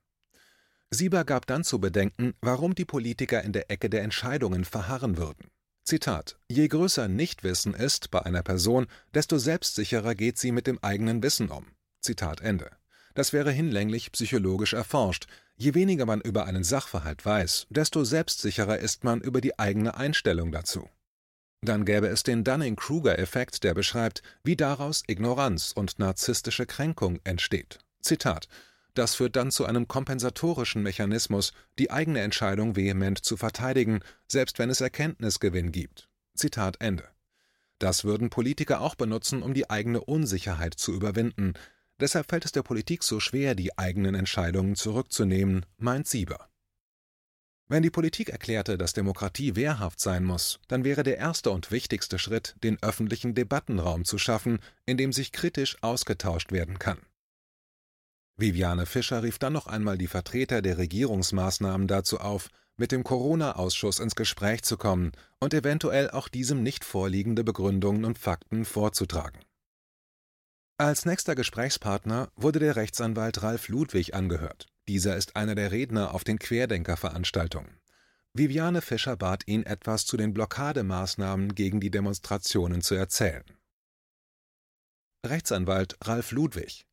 Sieber 0.90 1.24
gab 1.24 1.48
dann 1.48 1.64
zu 1.64 1.80
bedenken, 1.80 2.34
warum 2.42 2.76
die 2.76 2.84
Politiker 2.84 3.42
in 3.42 3.54
der 3.54 3.72
Ecke 3.72 3.90
der 3.90 4.02
Entscheidungen 4.04 4.66
verharren 4.66 5.16
würden. 5.16 5.48
Zitat: 5.86 6.38
Je 6.50 6.68
größer 6.68 7.08
Nichtwissen 7.08 7.74
ist 7.74 8.12
bei 8.12 8.22
einer 8.22 8.44
Person, 8.44 8.88
desto 9.14 9.38
selbstsicherer 9.38 10.14
geht 10.14 10.38
sie 10.38 10.52
mit 10.52 10.68
dem 10.68 10.78
eigenen 10.84 11.24
Wissen 11.24 11.48
um. 11.48 11.68
Zitat 12.02 12.42
Ende. 12.42 12.70
Das 13.14 13.32
wäre 13.32 13.54
hinlänglich 13.54 14.12
psychologisch 14.12 14.74
erforscht. 14.74 15.28
Je 15.56 15.74
weniger 15.74 16.06
man 16.06 16.20
über 16.20 16.48
einen 16.48 16.66
Sachverhalt 16.66 17.26
weiß, 17.26 17.68
desto 17.70 18.04
selbstsicherer 18.04 18.78
ist 18.80 19.06
man 19.06 19.22
über 19.22 19.40
die 19.40 19.58
eigene 19.58 19.96
Einstellung 19.96 20.52
dazu. 20.52 20.90
Dann 21.62 21.86
gäbe 21.86 22.08
es 22.08 22.24
den 22.24 22.44
Dunning-Kruger-Effekt, 22.44 23.64
der 23.64 23.74
beschreibt, 23.74 24.22
wie 24.44 24.56
daraus 24.56 25.04
Ignoranz 25.08 25.72
und 25.76 26.00
narzisstische 26.00 26.66
Kränkung 26.66 27.20
entsteht. 27.24 27.80
Zitat 28.02 28.48
das 28.98 29.14
führt 29.14 29.36
dann 29.36 29.52
zu 29.52 29.66
einem 29.66 29.88
kompensatorischen 29.88 30.82
Mechanismus, 30.82 31.54
die 31.78 31.92
eigene 31.92 32.22
Entscheidung 32.22 32.76
vehement 32.76 33.24
zu 33.24 33.38
verteidigen, 33.38 34.00
selbst 34.28 34.58
wenn 34.58 34.72
es 34.72 34.82
Erkenntnisgewinn 34.82 35.72
gibt. 35.72 36.10
Zitat 36.34 36.78
Ende. 36.80 37.04
Das 37.78 38.06
würden 38.06 38.32
Politiker 38.32 38.82
auch 38.82 38.96
benutzen, 38.96 39.44
um 39.44 39.54
die 39.54 39.70
eigene 39.70 40.02
Unsicherheit 40.02 40.74
zu 40.74 40.96
überwinden. 40.96 41.54
Deshalb 42.00 42.28
fällt 42.30 42.46
es 42.46 42.54
der 42.54 42.64
Politik 42.64 43.04
so 43.04 43.20
schwer, 43.20 43.54
die 43.54 43.78
eigenen 43.78 44.16
Entscheidungen 44.16 44.76
zurückzunehmen, 44.76 45.64
meint 45.78 46.08
Sieber. 46.08 46.50
Wenn 47.70 47.84
die 47.84 47.90
Politik 47.90 48.30
erklärte, 48.30 48.78
dass 48.78 48.94
Demokratie 48.94 49.58
wehrhaft 49.58 50.00
sein 50.00 50.24
muss, 50.24 50.60
dann 50.70 50.86
wäre 50.86 51.04
der 51.04 51.18
erste 51.18 51.52
und 51.52 51.70
wichtigste 51.70 52.18
Schritt, 52.18 52.56
den 52.64 52.82
öffentlichen 52.82 53.36
Debattenraum 53.36 54.06
zu 54.06 54.18
schaffen, 54.18 54.60
in 54.86 54.96
dem 54.96 55.12
sich 55.12 55.34
kritisch 55.34 55.78
ausgetauscht 55.82 56.54
werden 56.54 56.80
kann. 56.80 57.00
Viviane 58.38 58.86
Fischer 58.86 59.24
rief 59.24 59.38
dann 59.38 59.54
noch 59.54 59.68
einmal 59.68 59.98
die 59.98 60.08
Vertreter 60.08 60.62
der 60.62 60.78
Regierungsmaßnahmen 60.78 61.88
dazu 61.88 62.20
auf, 62.20 62.50
mit 62.78 62.92
dem 62.92 63.04
Corona-Ausschuss 63.04 64.00
ins 64.00 64.16
Gespräch 64.16 64.62
zu 64.64 64.78
kommen 64.78 65.12
und 65.40 65.54
eventuell 65.54 66.12
auch 66.12 66.30
diesem 66.30 66.64
nicht 66.64 66.86
vorliegende 66.86 67.44
Begründungen 67.44 68.06
und 68.06 68.20
Fakten 68.20 68.64
vorzutragen 68.64 69.40
Als 70.78 71.06
nächster 71.06 71.36
Gesprächspartner 71.36 72.30
wurde 72.36 72.60
der 72.60 72.76
Rechtsanwalt 72.76 73.42
Ralf 73.42 73.68
Ludwig 73.68 74.14
angehört. 74.14 74.68
Dieser 74.88 75.18
ist 75.18 75.36
einer 75.36 75.56
der 75.56 75.72
Redner 75.72 76.14
auf 76.14 76.24
den 76.24 76.40
Querdenker-Veranstaltungen. 76.40 77.80
Viviane 78.34 78.82
Fischer 78.82 79.18
bat 79.18 79.44
ihn, 79.48 79.66
etwas 79.66 80.06
zu 80.06 80.16
den 80.18 80.34
Blockademaßnahmen 80.34 81.56
gegen 81.56 81.80
die 81.80 81.92
Demonstrationen 81.92 82.82
zu 82.82 82.96
erzählen. 82.96 83.44
Rechtsanwalt 85.26 85.98
Ralf 86.04 86.32
Ludwig 86.32 86.88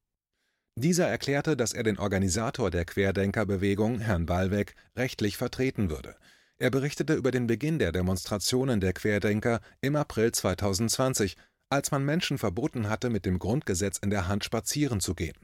dieser 0.76 1.06
erklärte, 1.06 1.56
dass 1.56 1.72
er 1.72 1.84
den 1.84 1.98
Organisator 1.98 2.68
der 2.68 2.84
Querdenkerbewegung, 2.84 4.00
Herrn 4.00 4.26
Ballweg, 4.26 4.74
rechtlich 4.96 5.36
vertreten 5.36 5.88
würde. 5.88 6.16
Er 6.58 6.70
berichtete 6.70 7.14
über 7.14 7.30
den 7.30 7.46
Beginn 7.46 7.78
der 7.78 7.92
Demonstrationen 7.92 8.80
der 8.80 8.92
Querdenker 8.92 9.60
im 9.80 9.94
April 9.94 10.32
2020, 10.32 11.36
als 11.70 11.92
man 11.92 12.04
Menschen 12.04 12.38
verboten 12.38 12.88
hatte, 12.88 13.08
mit 13.08 13.24
dem 13.24 13.38
Grundgesetz 13.38 13.98
in 13.98 14.10
der 14.10 14.26
Hand 14.26 14.44
spazieren 14.44 15.00
zu 15.00 15.14
gehen. 15.14 15.36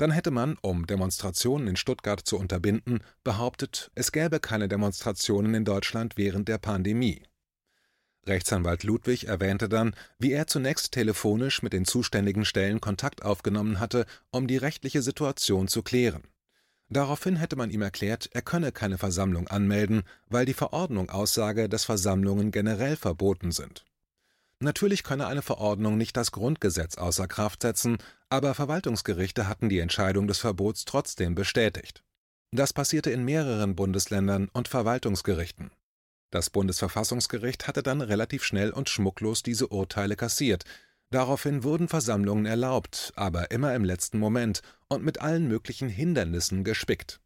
Dann 0.00 0.12
hätte 0.12 0.30
man, 0.30 0.56
um 0.62 0.86
Demonstrationen 0.86 1.68
in 1.68 1.76
Stuttgart 1.76 2.22
zu 2.26 2.38
unterbinden, 2.38 3.00
behauptet, 3.22 3.90
es 3.94 4.12
gäbe 4.12 4.40
keine 4.40 4.66
Demonstrationen 4.66 5.52
in 5.52 5.66
Deutschland 5.66 6.16
während 6.16 6.48
der 6.48 6.56
Pandemie. 6.56 7.22
Rechtsanwalt 8.26 8.82
Ludwig 8.82 9.24
erwähnte 9.24 9.68
dann, 9.68 9.94
wie 10.18 10.32
er 10.32 10.46
zunächst 10.46 10.92
telefonisch 10.92 11.62
mit 11.62 11.74
den 11.74 11.84
zuständigen 11.84 12.46
Stellen 12.46 12.80
Kontakt 12.80 13.22
aufgenommen 13.26 13.78
hatte, 13.78 14.06
um 14.30 14.46
die 14.46 14.56
rechtliche 14.56 15.02
Situation 15.02 15.68
zu 15.68 15.82
klären. 15.82 16.22
Daraufhin 16.88 17.36
hätte 17.36 17.56
man 17.56 17.68
ihm 17.68 17.82
erklärt, 17.82 18.30
er 18.32 18.40
könne 18.40 18.72
keine 18.72 18.96
Versammlung 18.96 19.48
anmelden, 19.48 20.04
weil 20.30 20.46
die 20.46 20.54
Verordnung 20.54 21.10
aussage, 21.10 21.68
dass 21.68 21.84
Versammlungen 21.84 22.52
generell 22.52 22.96
verboten 22.96 23.52
sind. 23.52 23.84
Natürlich 24.62 25.04
könne 25.04 25.26
eine 25.26 25.40
Verordnung 25.40 25.96
nicht 25.96 26.16
das 26.18 26.32
Grundgesetz 26.32 26.98
außer 26.98 27.26
Kraft 27.26 27.62
setzen, 27.62 27.96
aber 28.28 28.54
Verwaltungsgerichte 28.54 29.48
hatten 29.48 29.70
die 29.70 29.78
Entscheidung 29.78 30.28
des 30.28 30.38
Verbots 30.38 30.84
trotzdem 30.84 31.34
bestätigt. 31.34 32.04
Das 32.52 32.74
passierte 32.74 33.10
in 33.10 33.24
mehreren 33.24 33.74
Bundesländern 33.74 34.50
und 34.52 34.68
Verwaltungsgerichten. 34.68 35.70
Das 36.30 36.50
Bundesverfassungsgericht 36.50 37.68
hatte 37.68 37.82
dann 37.82 38.02
relativ 38.02 38.44
schnell 38.44 38.70
und 38.70 38.90
schmucklos 38.90 39.42
diese 39.42 39.68
Urteile 39.68 40.14
kassiert. 40.14 40.64
Daraufhin 41.08 41.64
wurden 41.64 41.88
Versammlungen 41.88 42.44
erlaubt, 42.44 43.12
aber 43.16 43.50
immer 43.50 43.74
im 43.74 43.84
letzten 43.84 44.18
Moment 44.18 44.60
und 44.88 45.02
mit 45.02 45.22
allen 45.22 45.48
möglichen 45.48 45.88
Hindernissen 45.88 46.64
gespickt. 46.64 47.20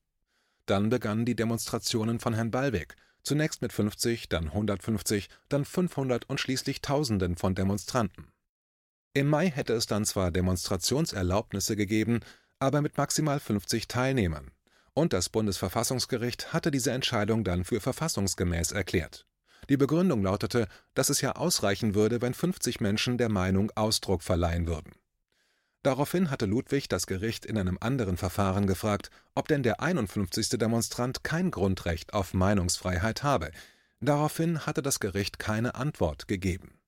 Dann 0.67 0.89
begannen 0.89 1.27
die 1.27 1.37
Demonstrationen 1.37 2.21
von 2.21 2.33
Herrn 2.33 2.51
Ballweg, 2.51 2.97
zunächst 3.25 3.63
mit 3.63 3.73
50, 3.73 4.29
dann 4.29 4.45
150, 4.45 5.29
dann 5.49 5.65
500 5.65 6.29
und 6.29 6.39
schließlich 6.39 6.81
Tausenden 6.81 7.37
von 7.37 7.55
Demonstranten. 7.55 8.29
Im 9.15 9.29
Mai 9.29 9.51
hätte 9.51 9.73
es 9.75 9.87
dann 9.87 10.05
zwar 10.05 10.31
Demonstrationserlaubnisse 10.31 11.77
gegeben, 11.77 12.21
aber 12.59 12.83
mit 12.83 12.97
maximal 12.97 13.41
50 13.41 13.89
Teilnehmern. 13.89 14.51
Und 14.93 15.13
das 15.13 15.29
Bundesverfassungsgericht 15.29 16.53
hatte 16.53 16.71
diese 16.71 16.93
Entscheidung 16.93 17.45
dann 17.45 17.65
für 17.65 17.81
verfassungsgemäß 17.81 18.73
erklärt. 18.73 19.27
Die 19.69 19.77
Begründung 19.77 20.23
lautete, 20.23 20.69
dass 20.95 21.09
es 21.09 21.21
ja 21.21 21.33
ausreichen 21.33 21.95
würde, 21.95 22.21
wenn 22.23 22.35
50 22.35 22.81
Menschen 22.81 23.19
der 23.19 23.29
Meinung 23.29 23.71
Ausdruck 23.75 24.23
verleihen 24.23 24.67
würden. 24.67 24.93
Daraufhin 25.85 26.31
hatte 26.31 26.47
Ludwig 26.47 26.89
das 26.89 27.07
Gericht 27.07 27.45
in 27.45 27.59
einem 27.59 27.77
anderen 27.79 28.17
Verfahren 28.17 28.67
gefragt, 28.67 29.11
ob 29.35 29.49
denn 29.49 29.63
der 29.63 29.83
51. 29.83 30.49
Demonstrant 30.59 31.23
kein 31.25 31.51
Grundrecht 31.51 32.15
auf 32.15 32.33
Meinungsfreiheit 32.33 33.23
habe. 33.23 33.51
Daraufhin 34.01 34.65
hatte 34.65 34.81
das 34.81 34.99
Gericht 34.99 35.39
keine 35.39 35.75
Antwort 35.75 36.27
gegeben. 36.27 36.79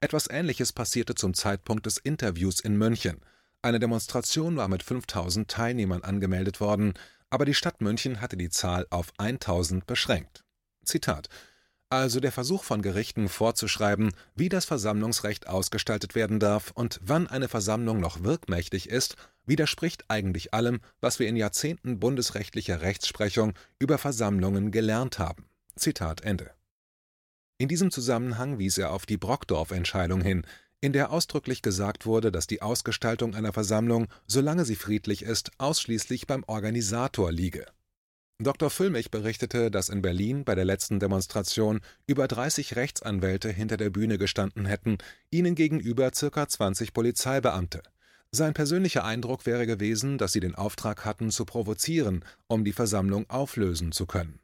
Etwas 0.00 0.28
Ähnliches 0.28 0.72
passierte 0.72 1.14
zum 1.14 1.32
Zeitpunkt 1.32 1.86
des 1.86 1.98
Interviews 1.98 2.58
in 2.58 2.76
München. 2.76 3.20
Eine 3.62 3.78
Demonstration 3.78 4.56
war 4.56 4.66
mit 4.66 4.82
5000 4.82 5.48
Teilnehmern 5.48 6.02
angemeldet 6.02 6.60
worden, 6.60 6.94
aber 7.30 7.44
die 7.44 7.54
Stadt 7.54 7.80
München 7.80 8.20
hatte 8.20 8.36
die 8.36 8.50
Zahl 8.50 8.88
auf 8.90 9.12
1000 9.18 9.86
beschränkt. 9.86 10.44
Zitat 10.84 11.28
also 11.90 12.20
der 12.20 12.32
Versuch 12.32 12.64
von 12.64 12.82
Gerichten 12.82 13.28
vorzuschreiben, 13.28 14.12
wie 14.34 14.48
das 14.48 14.64
Versammlungsrecht 14.64 15.48
ausgestaltet 15.48 16.14
werden 16.14 16.38
darf 16.38 16.70
und 16.72 17.00
wann 17.02 17.26
eine 17.26 17.48
Versammlung 17.48 18.00
noch 18.00 18.22
wirkmächtig 18.22 18.88
ist, 18.88 19.16
widerspricht 19.46 20.04
eigentlich 20.08 20.52
allem, 20.52 20.80
was 21.00 21.18
wir 21.18 21.28
in 21.28 21.36
Jahrzehnten 21.36 21.98
bundesrechtlicher 21.98 22.82
Rechtsprechung 22.82 23.54
über 23.78 23.96
Versammlungen 23.96 24.70
gelernt 24.70 25.18
haben. 25.18 25.46
Zitat 25.76 26.20
Ende. 26.20 26.50
In 27.56 27.68
diesem 27.68 27.90
Zusammenhang 27.90 28.58
wies 28.58 28.78
er 28.78 28.92
auf 28.92 29.06
die 29.06 29.16
Brockdorf-Entscheidung 29.16 30.20
hin, 30.20 30.46
in 30.80 30.92
der 30.92 31.10
ausdrücklich 31.10 31.62
gesagt 31.62 32.06
wurde, 32.06 32.30
dass 32.30 32.46
die 32.46 32.62
Ausgestaltung 32.62 33.34
einer 33.34 33.52
Versammlung, 33.52 34.06
solange 34.26 34.64
sie 34.64 34.76
friedlich 34.76 35.22
ist, 35.22 35.50
ausschließlich 35.58 36.26
beim 36.26 36.44
Organisator 36.46 37.32
liege 37.32 37.66
Dr. 38.40 38.70
Füllmich 38.70 39.10
berichtete, 39.10 39.68
dass 39.68 39.88
in 39.88 40.00
Berlin 40.00 40.44
bei 40.44 40.54
der 40.54 40.64
letzten 40.64 41.00
Demonstration 41.00 41.80
über 42.06 42.28
30 42.28 42.76
Rechtsanwälte 42.76 43.50
hinter 43.50 43.76
der 43.76 43.90
Bühne 43.90 44.16
gestanden 44.16 44.64
hätten, 44.64 44.98
ihnen 45.30 45.56
gegenüber 45.56 46.12
ca. 46.12 46.48
20 46.48 46.92
Polizeibeamte. 46.92 47.82
Sein 48.30 48.54
persönlicher 48.54 49.04
Eindruck 49.04 49.44
wäre 49.44 49.66
gewesen, 49.66 50.18
dass 50.18 50.30
sie 50.30 50.38
den 50.38 50.54
Auftrag 50.54 51.04
hatten, 51.04 51.32
zu 51.32 51.46
provozieren, 51.46 52.24
um 52.46 52.64
die 52.64 52.72
Versammlung 52.72 53.28
auflösen 53.28 53.90
zu 53.90 54.06
können. 54.06 54.38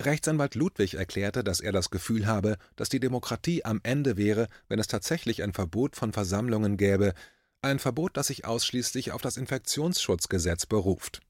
Rechtsanwalt 0.00 0.54
Ludwig 0.54 0.94
erklärte, 0.94 1.42
dass 1.42 1.58
er 1.58 1.72
das 1.72 1.90
Gefühl 1.90 2.28
habe, 2.28 2.58
dass 2.76 2.90
die 2.90 3.00
Demokratie 3.00 3.64
am 3.64 3.80
Ende 3.82 4.16
wäre, 4.16 4.46
wenn 4.68 4.78
es 4.78 4.86
tatsächlich 4.86 5.42
ein 5.42 5.52
Verbot 5.52 5.96
von 5.96 6.12
Versammlungen 6.12 6.76
gäbe, 6.76 7.14
ein 7.60 7.80
Verbot, 7.80 8.16
das 8.16 8.28
sich 8.28 8.44
ausschließlich 8.44 9.10
auf 9.10 9.20
das 9.20 9.36
Infektionsschutzgesetz 9.36 10.66
beruft. 10.66 11.22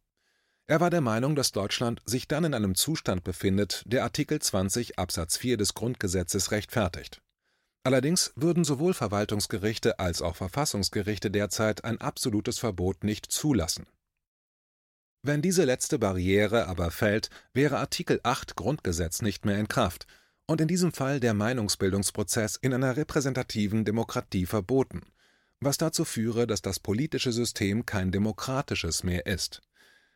Er 0.66 0.80
war 0.80 0.88
der 0.88 1.02
Meinung, 1.02 1.36
dass 1.36 1.52
Deutschland 1.52 2.00
sich 2.06 2.26
dann 2.26 2.44
in 2.44 2.54
einem 2.54 2.74
Zustand 2.74 3.22
befindet, 3.22 3.82
der 3.86 4.02
Artikel 4.02 4.40
20 4.40 4.98
Absatz 4.98 5.36
4 5.36 5.58
des 5.58 5.74
Grundgesetzes 5.74 6.52
rechtfertigt. 6.52 7.20
Allerdings 7.82 8.32
würden 8.34 8.64
sowohl 8.64 8.94
Verwaltungsgerichte 8.94 9.98
als 9.98 10.22
auch 10.22 10.36
Verfassungsgerichte 10.36 11.30
derzeit 11.30 11.84
ein 11.84 12.00
absolutes 12.00 12.58
Verbot 12.58 13.04
nicht 13.04 13.30
zulassen. 13.30 13.86
Wenn 15.22 15.42
diese 15.42 15.64
letzte 15.64 15.98
Barriere 15.98 16.66
aber 16.66 16.90
fällt, 16.90 17.28
wäre 17.52 17.78
Artikel 17.78 18.20
8 18.22 18.56
Grundgesetz 18.56 19.20
nicht 19.20 19.44
mehr 19.44 19.58
in 19.58 19.68
Kraft 19.68 20.06
und 20.46 20.62
in 20.62 20.68
diesem 20.68 20.92
Fall 20.92 21.20
der 21.20 21.34
Meinungsbildungsprozess 21.34 22.56
in 22.56 22.72
einer 22.72 22.96
repräsentativen 22.96 23.84
Demokratie 23.84 24.46
verboten, 24.46 25.02
was 25.60 25.76
dazu 25.76 26.06
führe, 26.06 26.46
dass 26.46 26.62
das 26.62 26.80
politische 26.80 27.32
System 27.32 27.84
kein 27.84 28.12
demokratisches 28.12 29.02
mehr 29.02 29.26
ist. 29.26 29.60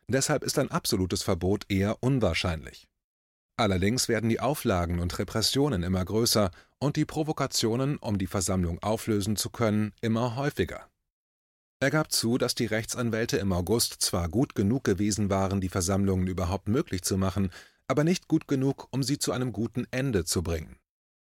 Deshalb 0.09 0.43
ist 0.43 0.57
ein 0.57 0.71
absolutes 0.71 1.21
Verbot 1.21 1.65
eher 1.69 2.01
unwahrscheinlich. 2.01 2.87
Allerdings 3.57 4.07
werden 4.07 4.29
die 4.29 4.39
Auflagen 4.39 4.99
und 4.99 5.19
Repressionen 5.19 5.83
immer 5.83 6.03
größer 6.03 6.49
und 6.79 6.95
die 6.95 7.05
Provokationen, 7.05 7.97
um 7.97 8.17
die 8.17 8.25
Versammlung 8.25 8.81
auflösen 8.81 9.35
zu 9.35 9.51
können, 9.51 9.93
immer 10.01 10.35
häufiger. 10.35 10.89
Er 11.79 11.91
gab 11.91 12.11
zu, 12.11 12.39
dass 12.39 12.55
die 12.55 12.65
Rechtsanwälte 12.65 13.37
im 13.37 13.53
August 13.53 14.01
zwar 14.01 14.29
gut 14.29 14.55
genug 14.55 14.83
gewesen 14.83 15.29
waren, 15.29 15.61
die 15.61 15.69
Versammlungen 15.69 16.25
überhaupt 16.25 16.67
möglich 16.67 17.03
zu 17.03 17.15
machen, 17.17 17.51
aber 17.87 18.03
nicht 18.03 18.27
gut 18.27 18.47
genug, 18.47 18.87
um 18.89 19.03
sie 19.03 19.19
zu 19.19 19.31
einem 19.31 19.53
guten 19.53 19.85
Ende 19.91 20.25
zu 20.25 20.41
bringen. 20.41 20.77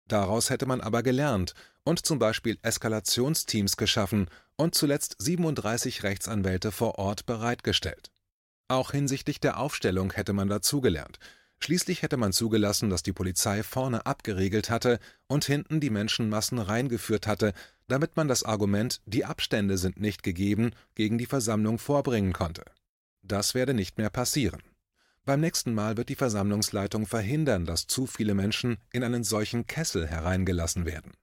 Daraus 0.08 0.50
hätte 0.50 0.66
man 0.66 0.80
aber 0.80 1.04
gelernt 1.04 1.56
und 1.84 2.06
zum 2.06 2.20
Beispiel 2.20 2.58
Eskalationsteams 2.62 3.76
geschaffen 3.76 4.30
und 4.56 4.76
zuletzt 4.76 5.18
37 5.20 6.04
Rechtsanwälte 6.04 6.72
vor 6.72 6.98
Ort 6.98 7.26
bereitgestellt. 7.26 8.12
Auch 8.68 8.92
hinsichtlich 8.92 9.40
der 9.40 9.60
Aufstellung 9.60 10.12
hätte 10.12 10.34
man 10.34 10.50
dazugelernt. 10.50 11.20
Schließlich 11.60 12.02
hätte 12.02 12.18
man 12.18 12.34
zugelassen, 12.34 12.90
dass 12.90 13.02
die 13.02 13.14
Polizei 13.14 13.64
vorne 13.64 14.06
abgeriegelt 14.06 14.70
hatte 14.70 15.00
und 15.28 15.46
hinten 15.46 15.80
die 15.80 15.90
Menschenmassen 15.90 16.60
reingeführt 16.60 17.26
hatte, 17.28 17.54
damit 17.88 18.16
man 18.16 18.28
das 18.28 18.44
Argument, 18.44 19.02
die 19.06 19.26
Abstände 19.26 19.78
sind 19.78 20.00
nicht 20.00 20.22
gegeben, 20.22 20.72
gegen 20.94 21.18
die 21.18 21.26
Versammlung 21.26 21.80
vorbringen 21.80 22.34
konnte. 22.34 22.64
Das 23.24 23.56
werde 23.56 23.74
nicht 23.74 23.98
mehr 23.98 24.10
passieren. 24.10 24.62
Beim 25.26 25.42
nächsten 25.42 25.74
Mal 25.74 25.98
wird 25.98 26.10
die 26.10 26.16
Versammlungsleitung 26.16 27.06
verhindern, 27.06 27.66
dass 27.66 27.88
zu 27.88 28.06
viele 28.06 28.34
Menschen 28.34 28.78
in 28.92 29.04
einen 29.04 29.24
solchen 29.24 29.66
Kessel 29.66 30.08
hereingelassen 30.08 30.86
werden. 30.86 31.14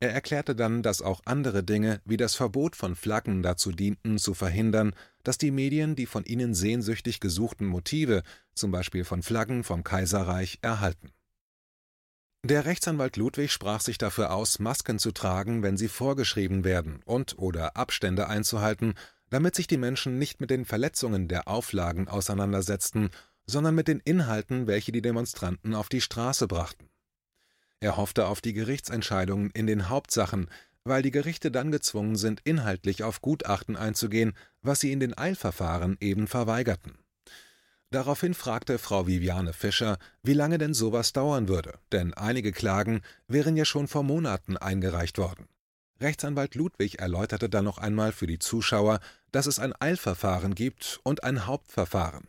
Er 0.00 0.12
erklärte 0.12 0.54
dann, 0.54 0.82
dass 0.82 1.02
auch 1.02 1.22
andere 1.24 1.64
Dinge 1.64 2.00
wie 2.04 2.16
das 2.16 2.36
Verbot 2.36 2.76
von 2.76 2.94
Flaggen 2.94 3.42
dazu 3.42 3.72
dienten, 3.72 4.18
zu 4.18 4.32
verhindern, 4.32 4.94
dass 5.24 5.38
die 5.38 5.50
Medien 5.50 5.96
die 5.96 6.06
von 6.06 6.24
ihnen 6.24 6.54
sehnsüchtig 6.54 7.18
gesuchten 7.18 7.66
Motive, 7.66 8.22
zum 8.54 8.70
Beispiel 8.70 9.04
von 9.04 9.22
Flaggen 9.22 9.64
vom 9.64 9.82
Kaiserreich, 9.82 10.60
erhalten. 10.62 11.10
Der 12.44 12.64
Rechtsanwalt 12.64 13.16
Ludwig 13.16 13.50
sprach 13.50 13.80
sich 13.80 13.98
dafür 13.98 14.32
aus, 14.32 14.60
Masken 14.60 15.00
zu 15.00 15.10
tragen, 15.10 15.64
wenn 15.64 15.76
sie 15.76 15.88
vorgeschrieben 15.88 16.62
werden 16.62 17.00
und 17.04 17.36
oder 17.36 17.76
Abstände 17.76 18.28
einzuhalten, 18.28 18.94
damit 19.30 19.56
sich 19.56 19.66
die 19.66 19.76
Menschen 19.76 20.18
nicht 20.18 20.40
mit 20.40 20.50
den 20.50 20.64
Verletzungen 20.64 21.26
der 21.26 21.48
Auflagen 21.48 22.06
auseinandersetzten, 22.06 23.10
sondern 23.46 23.74
mit 23.74 23.88
den 23.88 23.98
Inhalten, 23.98 24.68
welche 24.68 24.92
die 24.92 25.02
Demonstranten 25.02 25.74
auf 25.74 25.88
die 25.88 26.00
Straße 26.00 26.46
brachten. 26.46 26.87
Er 27.80 27.96
hoffte 27.96 28.26
auf 28.26 28.40
die 28.40 28.52
Gerichtsentscheidungen 28.52 29.50
in 29.50 29.66
den 29.66 29.88
Hauptsachen, 29.88 30.48
weil 30.84 31.02
die 31.02 31.10
Gerichte 31.10 31.50
dann 31.50 31.70
gezwungen 31.70 32.16
sind, 32.16 32.40
inhaltlich 32.44 33.02
auf 33.04 33.20
Gutachten 33.20 33.76
einzugehen, 33.76 34.32
was 34.62 34.80
sie 34.80 34.92
in 34.92 35.00
den 35.00 35.16
Eilverfahren 35.16 35.96
eben 36.00 36.26
verweigerten. 36.26 36.98
Daraufhin 37.90 38.34
fragte 38.34 38.78
Frau 38.78 39.06
Viviane 39.06 39.52
Fischer, 39.52 39.98
wie 40.22 40.34
lange 40.34 40.58
denn 40.58 40.74
sowas 40.74 41.12
dauern 41.12 41.48
würde, 41.48 41.78
denn 41.92 42.12
einige 42.14 42.52
Klagen 42.52 43.00
wären 43.28 43.56
ja 43.56 43.64
schon 43.64 43.88
vor 43.88 44.02
Monaten 44.02 44.56
eingereicht 44.56 45.16
worden. 45.16 45.48
Rechtsanwalt 46.00 46.54
Ludwig 46.54 46.98
erläuterte 47.00 47.48
dann 47.48 47.64
noch 47.64 47.78
einmal 47.78 48.12
für 48.12 48.26
die 48.26 48.38
Zuschauer, 48.38 49.00
dass 49.32 49.46
es 49.46 49.58
ein 49.58 49.74
Eilverfahren 49.80 50.54
gibt 50.54 51.00
und 51.02 51.24
ein 51.24 51.46
Hauptverfahren. 51.46 52.28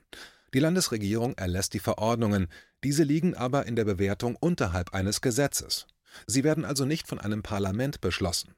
Die 0.54 0.60
Landesregierung 0.60 1.38
erlässt 1.38 1.74
die 1.74 1.80
Verordnungen, 1.80 2.48
diese 2.84 3.04
liegen 3.04 3.36
aber 3.36 3.66
in 3.66 3.76
der 3.76 3.86
Bewertung 3.86 4.36
unterhalb 4.36 4.94
eines 4.94 5.22
Gesetzes. 5.22 5.86
Sie 6.28 6.44
werden 6.44 6.66
also 6.66 6.86
nicht 6.86 7.08
von 7.08 7.20
einem 7.20 7.44
Parlament 7.44 8.02
beschlossen. 8.02 8.56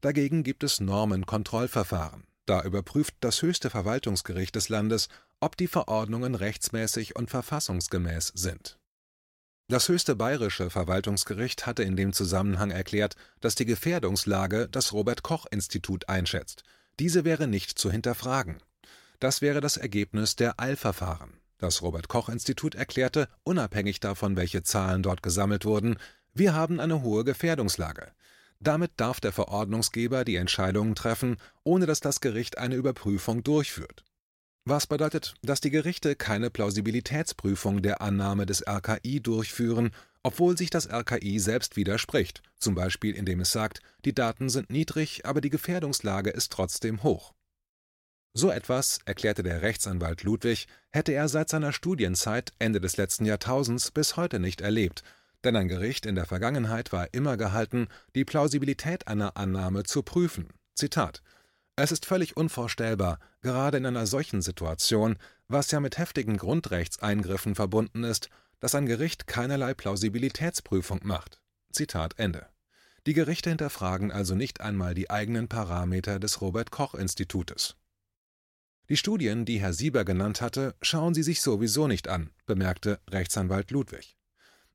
Dagegen 0.00 0.42
gibt 0.42 0.62
es 0.64 0.80
Normenkontrollverfahren. 0.80 2.24
Da 2.46 2.62
überprüft 2.62 3.14
das 3.20 3.40
höchste 3.42 3.70
Verwaltungsgericht 3.70 4.54
des 4.54 4.68
Landes, 4.68 5.08
ob 5.40 5.56
die 5.56 5.66
Verordnungen 5.66 6.34
rechtsmäßig 6.34 7.16
und 7.16 7.30
verfassungsgemäß 7.30 8.32
sind. 8.34 8.78
Das 9.68 9.88
höchste 9.88 10.14
bayerische 10.14 10.68
Verwaltungsgericht 10.68 11.64
hatte 11.64 11.82
in 11.82 11.96
dem 11.96 12.12
Zusammenhang 12.12 12.70
erklärt, 12.70 13.16
dass 13.40 13.54
die 13.54 13.64
Gefährdungslage 13.64 14.68
das 14.68 14.92
Robert 14.92 15.22
Koch 15.22 15.46
Institut 15.50 16.08
einschätzt. 16.08 16.64
Diese 16.98 17.24
wäre 17.24 17.48
nicht 17.48 17.78
zu 17.78 17.90
hinterfragen. 17.90 18.58
Das 19.20 19.40
wäre 19.40 19.60
das 19.60 19.76
Ergebnis 19.76 20.36
der 20.36 20.60
Eilverfahren. 20.60 21.40
Das 21.58 21.82
Robert 21.82 22.08
Koch 22.08 22.28
Institut 22.28 22.74
erklärte, 22.74 23.28
unabhängig 23.42 24.00
davon, 24.00 24.36
welche 24.36 24.62
Zahlen 24.62 25.02
dort 25.02 25.22
gesammelt 25.22 25.64
wurden, 25.64 25.96
wir 26.32 26.54
haben 26.54 26.80
eine 26.80 27.02
hohe 27.02 27.24
Gefährdungslage. 27.24 28.12
Damit 28.60 28.92
darf 28.96 29.20
der 29.20 29.32
Verordnungsgeber 29.32 30.24
die 30.24 30.36
Entscheidungen 30.36 30.94
treffen, 30.94 31.36
ohne 31.62 31.86
dass 31.86 32.00
das 32.00 32.20
Gericht 32.20 32.58
eine 32.58 32.74
Überprüfung 32.74 33.44
durchführt. 33.44 34.04
Was 34.64 34.86
bedeutet, 34.86 35.34
dass 35.42 35.60
die 35.60 35.70
Gerichte 35.70 36.16
keine 36.16 36.50
Plausibilitätsprüfung 36.50 37.82
der 37.82 38.00
Annahme 38.00 38.46
des 38.46 38.66
RKI 38.66 39.20
durchführen, 39.20 39.90
obwohl 40.22 40.56
sich 40.56 40.70
das 40.70 40.88
RKI 40.90 41.38
selbst 41.38 41.76
widerspricht, 41.76 42.42
zum 42.58 42.74
Beispiel 42.74 43.14
indem 43.14 43.40
es 43.40 43.52
sagt, 43.52 43.80
die 44.06 44.14
Daten 44.14 44.48
sind 44.48 44.70
niedrig, 44.70 45.26
aber 45.26 45.42
die 45.42 45.50
Gefährdungslage 45.50 46.30
ist 46.30 46.50
trotzdem 46.50 47.02
hoch. 47.02 47.34
So 48.36 48.50
etwas, 48.50 48.98
erklärte 49.04 49.44
der 49.44 49.62
Rechtsanwalt 49.62 50.24
Ludwig, 50.24 50.66
hätte 50.90 51.12
er 51.12 51.28
seit 51.28 51.48
seiner 51.48 51.72
Studienzeit 51.72 52.52
Ende 52.58 52.80
des 52.80 52.96
letzten 52.96 53.26
Jahrtausends 53.26 53.92
bis 53.92 54.16
heute 54.16 54.40
nicht 54.40 54.60
erlebt, 54.60 55.04
denn 55.44 55.54
ein 55.54 55.68
Gericht 55.68 56.04
in 56.04 56.16
der 56.16 56.26
Vergangenheit 56.26 56.92
war 56.92 57.14
immer 57.14 57.36
gehalten, 57.36 57.86
die 58.16 58.24
Plausibilität 58.24 59.06
einer 59.06 59.36
Annahme 59.36 59.84
zu 59.84 60.02
prüfen. 60.02 60.48
Zitat 60.74 61.22
Es 61.76 61.92
ist 61.92 62.06
völlig 62.06 62.36
unvorstellbar, 62.36 63.20
gerade 63.40 63.76
in 63.76 63.86
einer 63.86 64.06
solchen 64.06 64.42
Situation, 64.42 65.16
was 65.46 65.70
ja 65.70 65.78
mit 65.78 65.98
heftigen 65.98 66.36
Grundrechtseingriffen 66.36 67.54
verbunden 67.54 68.02
ist, 68.02 68.30
dass 68.58 68.74
ein 68.74 68.86
Gericht 68.86 69.28
keinerlei 69.28 69.74
Plausibilitätsprüfung 69.74 71.00
macht. 71.04 71.40
Zitat 71.70 72.18
Ende. 72.18 72.46
Die 73.06 73.14
Gerichte 73.14 73.50
hinterfragen 73.50 74.10
also 74.10 74.34
nicht 74.34 74.60
einmal 74.60 74.94
die 74.94 75.08
eigenen 75.08 75.46
Parameter 75.46 76.18
des 76.18 76.40
Robert 76.40 76.72
Koch 76.72 76.94
Institutes. 76.94 77.76
Die 78.90 78.98
Studien, 78.98 79.46
die 79.46 79.60
Herr 79.60 79.72
Sieber 79.72 80.04
genannt 80.04 80.42
hatte, 80.42 80.74
schauen 80.82 81.14
Sie 81.14 81.22
sich 81.22 81.40
sowieso 81.40 81.88
nicht 81.88 82.06
an, 82.06 82.28
bemerkte 82.44 83.00
Rechtsanwalt 83.08 83.70
Ludwig. 83.70 84.18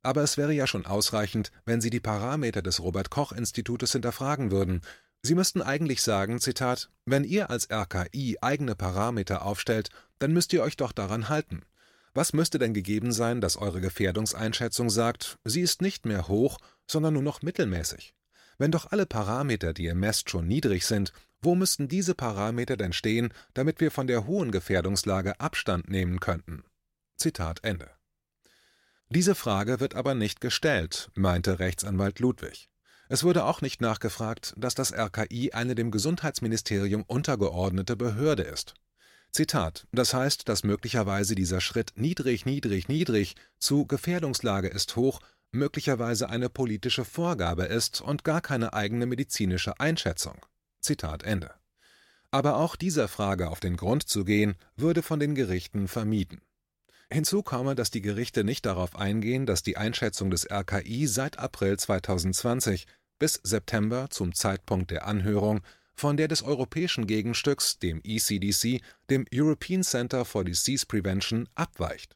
Aber 0.02 0.24
es 0.24 0.36
wäre 0.36 0.52
ja 0.52 0.66
schon 0.66 0.88
ausreichend, 0.88 1.52
wenn 1.66 1.80
Sie 1.80 1.92
die 1.92 2.00
Parameter 2.00 2.64
des 2.64 2.80
Robert 2.80 3.12
Koch 3.12 3.32
Institutes 3.32 3.92
hinterfragen 3.92 4.50
würden. 4.50 4.82
Sie 5.22 5.36
müssten 5.36 5.62
eigentlich 5.62 6.02
sagen, 6.02 6.40
Zitat, 6.40 6.90
wenn 7.06 7.24
ihr 7.24 7.52
als 7.52 7.70
RKI 7.70 8.38
eigene 8.42 8.76
Parameter 8.76 9.46
aufstellt, 9.46 9.90
dann 10.18 10.34
müsst 10.34 10.54
ihr 10.54 10.64
euch 10.64 10.76
doch 10.76 10.92
daran 10.92 11.30
halten. 11.30 11.62
Was 12.16 12.34
müsste 12.34 12.58
denn 12.58 12.74
gegeben 12.74 13.12
sein, 13.12 13.42
dass 13.42 13.58
eure 13.58 13.80
Gefährdungseinschätzung 13.80 14.90
sagt, 14.90 15.38
sie 15.44 15.62
ist 15.62 15.84
nicht 15.84 16.08
mehr 16.08 16.28
hoch, 16.28 16.58
sondern 16.88 17.14
nur 17.14 17.24
noch 17.24 17.44
mittelmäßig? 17.44 18.16
Wenn 18.58 18.72
doch 18.72 18.92
alle 18.92 19.06
Parameter, 19.06 19.74
die 19.74 19.84
ihr 19.84 19.96
messt, 19.96 20.30
schon 20.30 20.48
niedrig 20.48 20.86
sind, 20.86 21.14
wo 21.42 21.56
müssten 21.56 21.88
diese 21.88 22.16
Parameter 22.16 22.78
denn 22.78 22.94
stehen, 22.94 23.34
damit 23.54 23.80
wir 23.80 23.92
von 23.92 24.08
der 24.08 24.26
hohen 24.26 24.52
Gefährdungslage 24.52 25.40
Abstand 25.40 25.90
nehmen 25.90 26.20
könnten? 26.20 26.64
Zitat 27.18 27.64
Ende. 27.64 27.90
Diese 29.10 29.36
Frage 29.36 29.80
wird 29.80 29.96
aber 29.96 30.14
nicht 30.14 30.42
gestellt, 30.42 31.10
meinte 31.16 31.60
Rechtsanwalt 31.60 32.20
Ludwig. 32.20 32.70
Es 33.08 33.24
wurde 33.24 33.44
auch 33.44 33.62
nicht 33.62 33.82
nachgefragt, 33.82 34.54
dass 34.56 34.76
das 34.76 34.94
RKI 34.94 35.52
eine 35.54 35.74
dem 35.74 35.90
Gesundheitsministerium 35.90 37.04
untergeordnete 37.04 37.96
Behörde 37.96 38.44
ist. 38.44 38.76
Zitat: 39.32 39.88
Das 39.92 40.14
heißt, 40.14 40.48
dass 40.48 40.64
möglicherweise 40.64 41.34
dieser 41.34 41.60
Schritt 41.60 41.94
niedrig, 41.96 42.46
niedrig, 42.46 42.88
niedrig 42.88 43.36
zu 43.58 43.86
Gefährdungslage 43.88 44.68
ist 44.68 44.96
hoch 44.96 45.22
möglicherweise 45.52 46.30
eine 46.30 46.50
politische 46.50 47.06
Vorgabe 47.06 47.64
ist 47.64 48.02
und 48.02 48.24
gar 48.24 48.42
keine 48.42 48.74
eigene 48.74 49.06
medizinische 49.06 49.80
Einschätzung. 49.80 50.46
Zitat 50.82 51.24
Ende. 51.24 51.54
Aber 52.32 52.58
auch 52.58 52.76
dieser 52.76 53.08
Frage 53.08 53.50
auf 53.50 53.60
den 53.60 53.76
Grund 53.76 54.08
zu 54.08 54.24
gehen, 54.24 54.56
würde 54.76 55.02
von 55.02 55.20
den 55.20 55.36
Gerichten 55.36 55.88
vermieden. 55.88 56.42
Hinzu 57.12 57.42
komme, 57.42 57.74
dass 57.74 57.90
die 57.90 58.02
Gerichte 58.02 58.44
nicht 58.44 58.66
darauf 58.68 58.96
eingehen, 58.96 59.48
dass 59.48 59.64
die 59.64 59.78
Einschätzung 59.78 60.30
des 60.30 60.50
RKI 60.50 61.08
seit 61.08 61.40
April 61.40 61.78
2020 61.78 62.86
bis 63.18 63.40
September 63.44 64.10
zum 64.12 64.34
Zeitpunkt 64.36 64.92
der 64.92 65.08
Anhörung 65.08 65.62
von 65.96 66.18
der 66.18 66.28
des 66.28 66.44
europäischen 66.44 67.08
Gegenstücks, 67.08 67.80
dem 67.80 68.00
ECDC, 68.04 68.82
dem 69.10 69.26
European 69.34 69.84
Center 69.84 70.24
for 70.24 70.46
Disease 70.46 70.86
Prevention, 70.86 71.50
abweicht. 71.56 72.16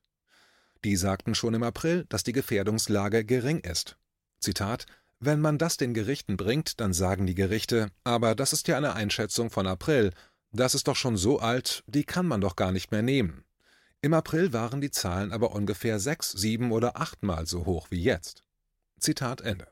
Die 0.86 0.95
sagten 0.95 1.34
schon 1.34 1.54
im 1.54 1.63
April, 1.63 2.06
dass 2.10 2.23
die 2.23 2.32
Gefährdungslage 2.32 3.26
gering 3.26 3.60
ist. 3.60 3.97
Zitat 4.39 4.86
Wenn 5.26 5.40
man 5.40 5.58
das 5.58 5.78
den 5.78 5.94
Gerichten 5.94 6.36
bringt, 6.36 6.82
dann 6.82 6.92
sagen 6.92 7.26
die 7.26 7.34
Gerichte, 7.34 7.88
aber 8.04 8.36
das 8.36 8.52
ist 8.52 8.68
ja 8.68 8.76
eine 8.76 8.92
Einschätzung 8.94 9.50
von 9.50 9.68
April, 9.68 10.12
das 10.52 10.76
ist 10.76 10.90
doch 10.90 10.98
schon 10.98 11.16
so 11.16 11.40
alt, 11.40 11.86
die 11.88 12.04
kann 12.04 12.26
man 12.26 12.42
doch 12.42 12.58
gar 12.58 12.74
nicht 12.74 12.92
mehr 12.92 13.04
nehmen. 13.04 13.46
Im 14.02 14.14
April 14.14 14.52
waren 14.52 14.82
die 14.82 14.92
Zahlen 14.92 15.32
aber 15.32 15.54
ungefähr 15.54 15.98
sechs, 16.02 16.34
sieben 16.34 16.74
oder 16.74 17.00
achtmal 17.00 17.48
so 17.48 17.66
hoch 17.66 17.88
wie 17.90 18.04
jetzt. 18.04 18.44
Zitat 19.00 19.40
Ende. 19.40 19.70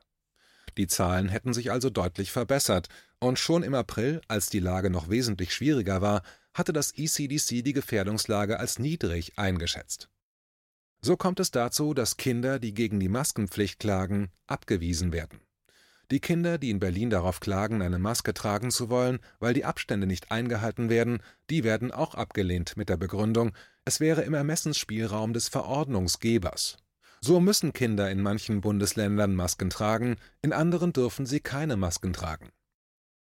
Die 0.78 0.86
Zahlen 0.86 1.28
hätten 1.28 1.52
sich 1.52 1.70
also 1.70 1.90
deutlich 1.90 2.32
verbessert, 2.32 2.88
und 3.18 3.38
schon 3.38 3.62
im 3.62 3.74
April, 3.74 4.22
als 4.28 4.48
die 4.48 4.58
Lage 4.58 4.88
noch 4.88 5.10
wesentlich 5.10 5.52
schwieriger 5.52 6.00
war, 6.00 6.22
hatte 6.54 6.72
das 6.72 6.92
ECDC 6.96 7.62
die 7.62 7.74
Gefährdungslage 7.74 8.58
als 8.58 8.78
niedrig 8.78 9.38
eingeschätzt. 9.38 10.08
So 11.04 11.16
kommt 11.16 11.40
es 11.40 11.50
dazu, 11.50 11.94
dass 11.94 12.16
Kinder, 12.16 12.60
die 12.60 12.74
gegen 12.74 13.00
die 13.00 13.08
Maskenpflicht 13.08 13.80
klagen, 13.80 14.30
abgewiesen 14.46 15.12
werden. 15.12 15.40
Die 16.12 16.20
Kinder, 16.20 16.58
die 16.58 16.70
in 16.70 16.78
Berlin 16.78 17.10
darauf 17.10 17.40
klagen, 17.40 17.82
eine 17.82 17.98
Maske 17.98 18.34
tragen 18.34 18.70
zu 18.70 18.88
wollen, 18.88 19.18
weil 19.40 19.52
die 19.52 19.64
Abstände 19.64 20.06
nicht 20.06 20.30
eingehalten 20.30 20.90
werden, 20.90 21.20
die 21.50 21.64
werden 21.64 21.90
auch 21.90 22.14
abgelehnt 22.14 22.76
mit 22.76 22.88
der 22.88 22.98
Begründung, 22.98 23.52
es 23.84 23.98
wäre 23.98 24.22
im 24.22 24.34
Ermessensspielraum 24.34 25.32
des 25.32 25.48
Verordnungsgebers. 25.48 26.76
So 27.20 27.40
müssen 27.40 27.72
Kinder 27.72 28.10
in 28.10 28.20
manchen 28.20 28.60
Bundesländern 28.60 29.34
Masken 29.34 29.70
tragen, 29.70 30.16
in 30.40 30.52
anderen 30.52 30.92
dürfen 30.92 31.26
sie 31.26 31.40
keine 31.40 31.76
Masken 31.76 32.12
tragen. 32.12 32.50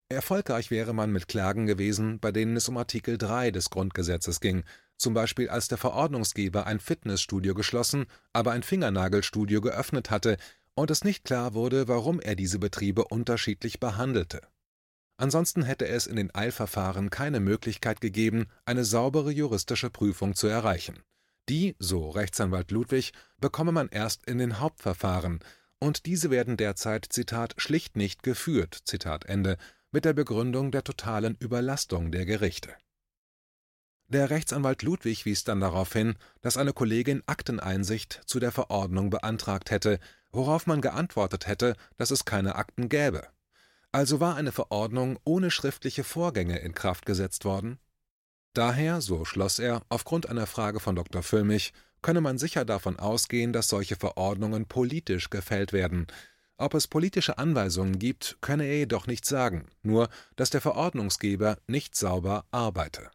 Erfolgreich 0.09 0.71
wäre 0.71 0.93
man 0.93 1.11
mit 1.11 1.27
Klagen 1.27 1.67
gewesen, 1.67 2.21
bei 2.21 2.31
denen 2.31 2.57
es 2.57 2.69
um 2.69 2.77
Artikel 2.77 3.19
3 3.19 3.51
des 3.51 3.71
Grundgesetzes 3.71 4.41
ging, 4.41 4.63
zum 4.97 5.15
Beispiel 5.15 5.49
als 5.49 5.69
der 5.69 5.79
Verordnungsgeber 5.79 6.67
ein 6.67 6.81
Fitnessstudio 6.81 7.55
geschlossen, 7.55 8.07
aber 8.33 8.53
ein 8.53 8.63
Fingernagelstudio 8.63 9.61
geöffnet 9.61 10.11
hatte 10.11 10.37
und 10.75 10.91
es 10.91 11.05
nicht 11.05 11.25
klar 11.25 11.55
wurde, 11.55 11.89
warum 11.89 12.21
er 12.21 12.37
diese 12.37 12.59
Betriebe 12.59 13.05
unterschiedlich 13.05 13.81
behandelte. 13.81 14.43
Ansonsten 15.17 15.63
hätte 15.63 15.87
es 15.87 16.07
in 16.07 16.17
den 16.17 16.35
Eilverfahren 16.35 17.11
keine 17.11 17.41
Möglichkeit 17.41 18.01
gegeben, 18.01 18.47
eine 18.65 18.85
saubere 18.85 19.31
juristische 19.31 19.91
Prüfung 19.91 20.35
zu 20.35 20.49
erreichen. 20.49 21.03
Die, 21.49 21.77
so 21.79 22.09
Rechtsanwalt 22.11 22.71
Ludwig, 22.71 23.13
bekomme 23.39 23.71
man 23.71 23.89
erst 23.89 24.27
in 24.27 24.39
den 24.39 24.59
Hauptverfahren, 24.61 25.41
und 25.79 26.07
diese 26.07 26.31
werden 26.31 26.57
derzeit, 26.57 27.07
Zitat, 27.11 27.55
schlicht 27.59 27.97
nicht 27.97 28.23
geführt, 28.23 28.79
Zitat 28.85 29.27
Ende, 29.27 29.59
mit 29.93 30.05
der 30.05 30.15
Begründung 30.15 30.73
der 30.73 30.83
totalen 30.83 31.37
Überlastung 31.39 32.11
der 32.11 32.25
Gerichte. 32.25 32.75
Der 34.09 34.31
Rechtsanwalt 34.31 34.83
Ludwig 34.83 35.25
wies 35.25 35.45
dann 35.45 35.61
darauf 35.61 35.93
hin, 35.93 36.17
dass 36.43 36.57
eine 36.57 36.73
Kollegin 36.73 37.23
Akteneinsicht 37.27 38.21
zu 38.27 38.39
der 38.39 38.53
Verordnung 38.53 39.11
beantragt 39.11 39.71
hätte, 39.71 39.99
worauf 40.31 40.67
man 40.67 40.81
geantwortet 40.81 41.47
hätte, 41.47 41.75
dass 41.97 42.11
es 42.11 42.25
keine 42.25 42.57
Akten 42.57 42.89
gäbe. 42.89 43.27
Also 43.93 44.21
war 44.21 44.37
eine 44.37 44.53
Verordnung 44.53 45.19
ohne 45.25 45.51
schriftliche 45.51 46.05
Vorgänge 46.05 46.59
in 46.59 46.75
Kraft 46.75 47.07
gesetzt 47.07 47.45
worden? 47.45 47.79
Daher, 48.53 49.01
so 49.01 49.25
schloss 49.25 49.59
er, 49.59 49.83
aufgrund 49.89 50.29
einer 50.29 50.47
Frage 50.47 50.81
von 50.81 50.97
Dr. 50.97 51.23
Füllmich, 51.23 51.73
könne 52.03 52.21
man 52.21 52.39
sicher 52.39 52.65
davon 52.65 52.99
ausgehen, 52.99 53.53
dass 53.53 53.69
solche 53.69 53.97
Verordnungen 53.97 54.67
politisch 54.67 55.31
gefällt 55.31 55.73
werden. 55.73 56.07
Ob 56.57 56.75
es 56.75 56.87
politische 56.87 57.39
Anweisungen 57.39 57.99
gibt, 57.99 58.37
könne 58.41 58.65
er 58.65 58.79
jedoch 58.79 59.07
nicht 59.07 59.25
sagen, 59.25 59.67
nur 59.83 60.09
dass 60.37 60.51
der 60.51 60.61
Verordnungsgeber 60.61 61.59
nicht 61.67 61.97
sauber 61.97 62.45
arbeite. 62.51 63.11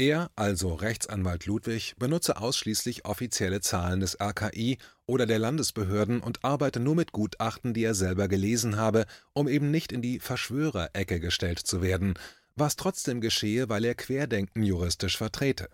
Er, 0.00 0.30
also 0.34 0.72
Rechtsanwalt 0.72 1.44
Ludwig, 1.44 1.94
benutze 1.98 2.38
ausschließlich 2.38 3.04
offizielle 3.04 3.60
Zahlen 3.60 4.00
des 4.00 4.18
RKI 4.18 4.78
oder 5.04 5.26
der 5.26 5.38
Landesbehörden 5.38 6.20
und 6.20 6.42
arbeite 6.42 6.80
nur 6.80 6.94
mit 6.94 7.12
Gutachten, 7.12 7.74
die 7.74 7.84
er 7.84 7.94
selber 7.94 8.26
gelesen 8.26 8.78
habe, 8.78 9.04
um 9.34 9.46
eben 9.46 9.70
nicht 9.70 9.92
in 9.92 10.00
die 10.00 10.18
Verschwörerecke 10.18 11.20
gestellt 11.20 11.58
zu 11.58 11.82
werden, 11.82 12.14
was 12.56 12.76
trotzdem 12.76 13.20
geschehe, 13.20 13.68
weil 13.68 13.84
er 13.84 13.94
Querdenken 13.94 14.62
juristisch 14.62 15.18
vertrete. 15.18 15.68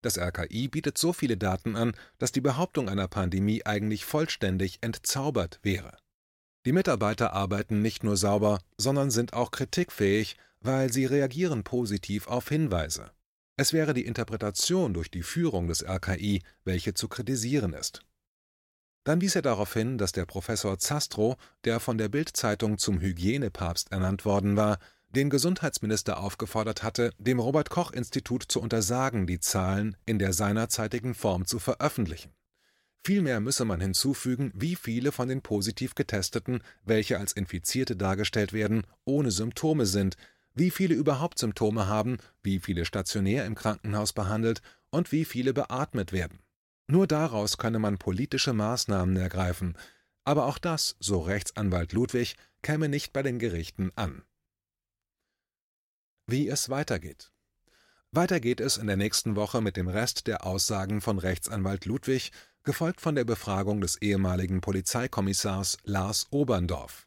Das 0.00 0.16
RKI 0.16 0.68
bietet 0.68 0.96
so 0.96 1.12
viele 1.12 1.36
Daten 1.36 1.76
an, 1.76 1.92
dass 2.16 2.32
die 2.32 2.40
Behauptung 2.40 2.88
einer 2.88 3.08
Pandemie 3.08 3.66
eigentlich 3.66 4.06
vollständig 4.06 4.78
entzaubert 4.80 5.60
wäre. 5.62 5.98
Die 6.64 6.72
Mitarbeiter 6.72 7.34
arbeiten 7.34 7.82
nicht 7.82 8.04
nur 8.04 8.16
sauber, 8.16 8.58
sondern 8.78 9.10
sind 9.10 9.34
auch 9.34 9.50
kritikfähig, 9.50 10.38
weil 10.62 10.90
sie 10.90 11.04
reagieren 11.04 11.62
positiv 11.62 12.26
auf 12.26 12.48
Hinweise. 12.48 13.10
Es 13.56 13.72
wäre 13.72 13.94
die 13.94 14.04
Interpretation 14.04 14.92
durch 14.92 15.10
die 15.10 15.22
Führung 15.22 15.68
des 15.68 15.82
RKI, 15.82 16.42
welche 16.64 16.92
zu 16.92 17.08
kritisieren 17.08 17.72
ist. 17.72 18.00
Dann 19.04 19.20
wies 19.20 19.34
er 19.34 19.42
darauf 19.42 19.72
hin, 19.72 19.98
dass 19.98 20.12
der 20.12 20.26
Professor 20.26 20.78
Zastrow, 20.78 21.36
der 21.64 21.80
von 21.80 21.96
der 21.96 22.08
Bild-Zeitung 22.08 22.76
zum 22.76 23.00
Hygienepapst 23.00 23.92
ernannt 23.92 24.24
worden 24.24 24.56
war, 24.56 24.78
den 25.10 25.30
Gesundheitsminister 25.30 26.18
aufgefordert 26.20 26.82
hatte, 26.82 27.12
dem 27.18 27.38
Robert 27.38 27.70
Koch 27.70 27.92
Institut 27.92 28.44
zu 28.48 28.60
untersagen, 28.60 29.26
die 29.26 29.40
Zahlen 29.40 29.96
in 30.04 30.18
der 30.18 30.32
seinerzeitigen 30.32 31.14
Form 31.14 31.46
zu 31.46 31.58
veröffentlichen. 31.58 32.34
Vielmehr 33.04 33.38
müsse 33.38 33.64
man 33.64 33.80
hinzufügen, 33.80 34.50
wie 34.56 34.74
viele 34.74 35.12
von 35.12 35.28
den 35.28 35.40
positiv 35.40 35.94
Getesteten, 35.94 36.60
welche 36.84 37.18
als 37.18 37.32
Infizierte 37.32 37.94
dargestellt 37.94 38.52
werden, 38.52 38.82
ohne 39.04 39.30
Symptome 39.30 39.86
sind, 39.86 40.16
wie 40.56 40.70
viele 40.70 40.94
überhaupt 40.94 41.38
Symptome 41.38 41.86
haben, 41.86 42.16
wie 42.42 42.58
viele 42.58 42.84
stationär 42.84 43.44
im 43.44 43.54
Krankenhaus 43.54 44.12
behandelt 44.12 44.62
und 44.90 45.12
wie 45.12 45.24
viele 45.24 45.52
beatmet 45.52 46.12
werden. 46.12 46.40
Nur 46.88 47.06
daraus 47.06 47.58
könne 47.58 47.78
man 47.78 47.98
politische 47.98 48.52
Maßnahmen 48.52 49.16
ergreifen, 49.16 49.76
aber 50.24 50.46
auch 50.46 50.58
das, 50.58 50.96
so 50.98 51.20
Rechtsanwalt 51.20 51.92
Ludwig, 51.92 52.36
käme 52.62 52.88
nicht 52.88 53.12
bei 53.12 53.22
den 53.22 53.38
Gerichten 53.38 53.92
an. 53.94 54.22
Wie 56.26 56.48
es 56.48 56.70
weitergeht. 56.70 57.30
Weiter 58.10 58.40
geht 58.40 58.60
es 58.60 58.78
in 58.78 58.86
der 58.86 58.96
nächsten 58.96 59.36
Woche 59.36 59.60
mit 59.60 59.76
dem 59.76 59.88
Rest 59.88 60.26
der 60.26 60.46
Aussagen 60.46 61.00
von 61.00 61.18
Rechtsanwalt 61.18 61.84
Ludwig, 61.84 62.32
gefolgt 62.64 63.00
von 63.00 63.14
der 63.14 63.24
Befragung 63.24 63.80
des 63.80 64.00
ehemaligen 64.00 64.60
Polizeikommissars 64.60 65.76
Lars 65.84 66.26
Oberndorf. 66.30 67.06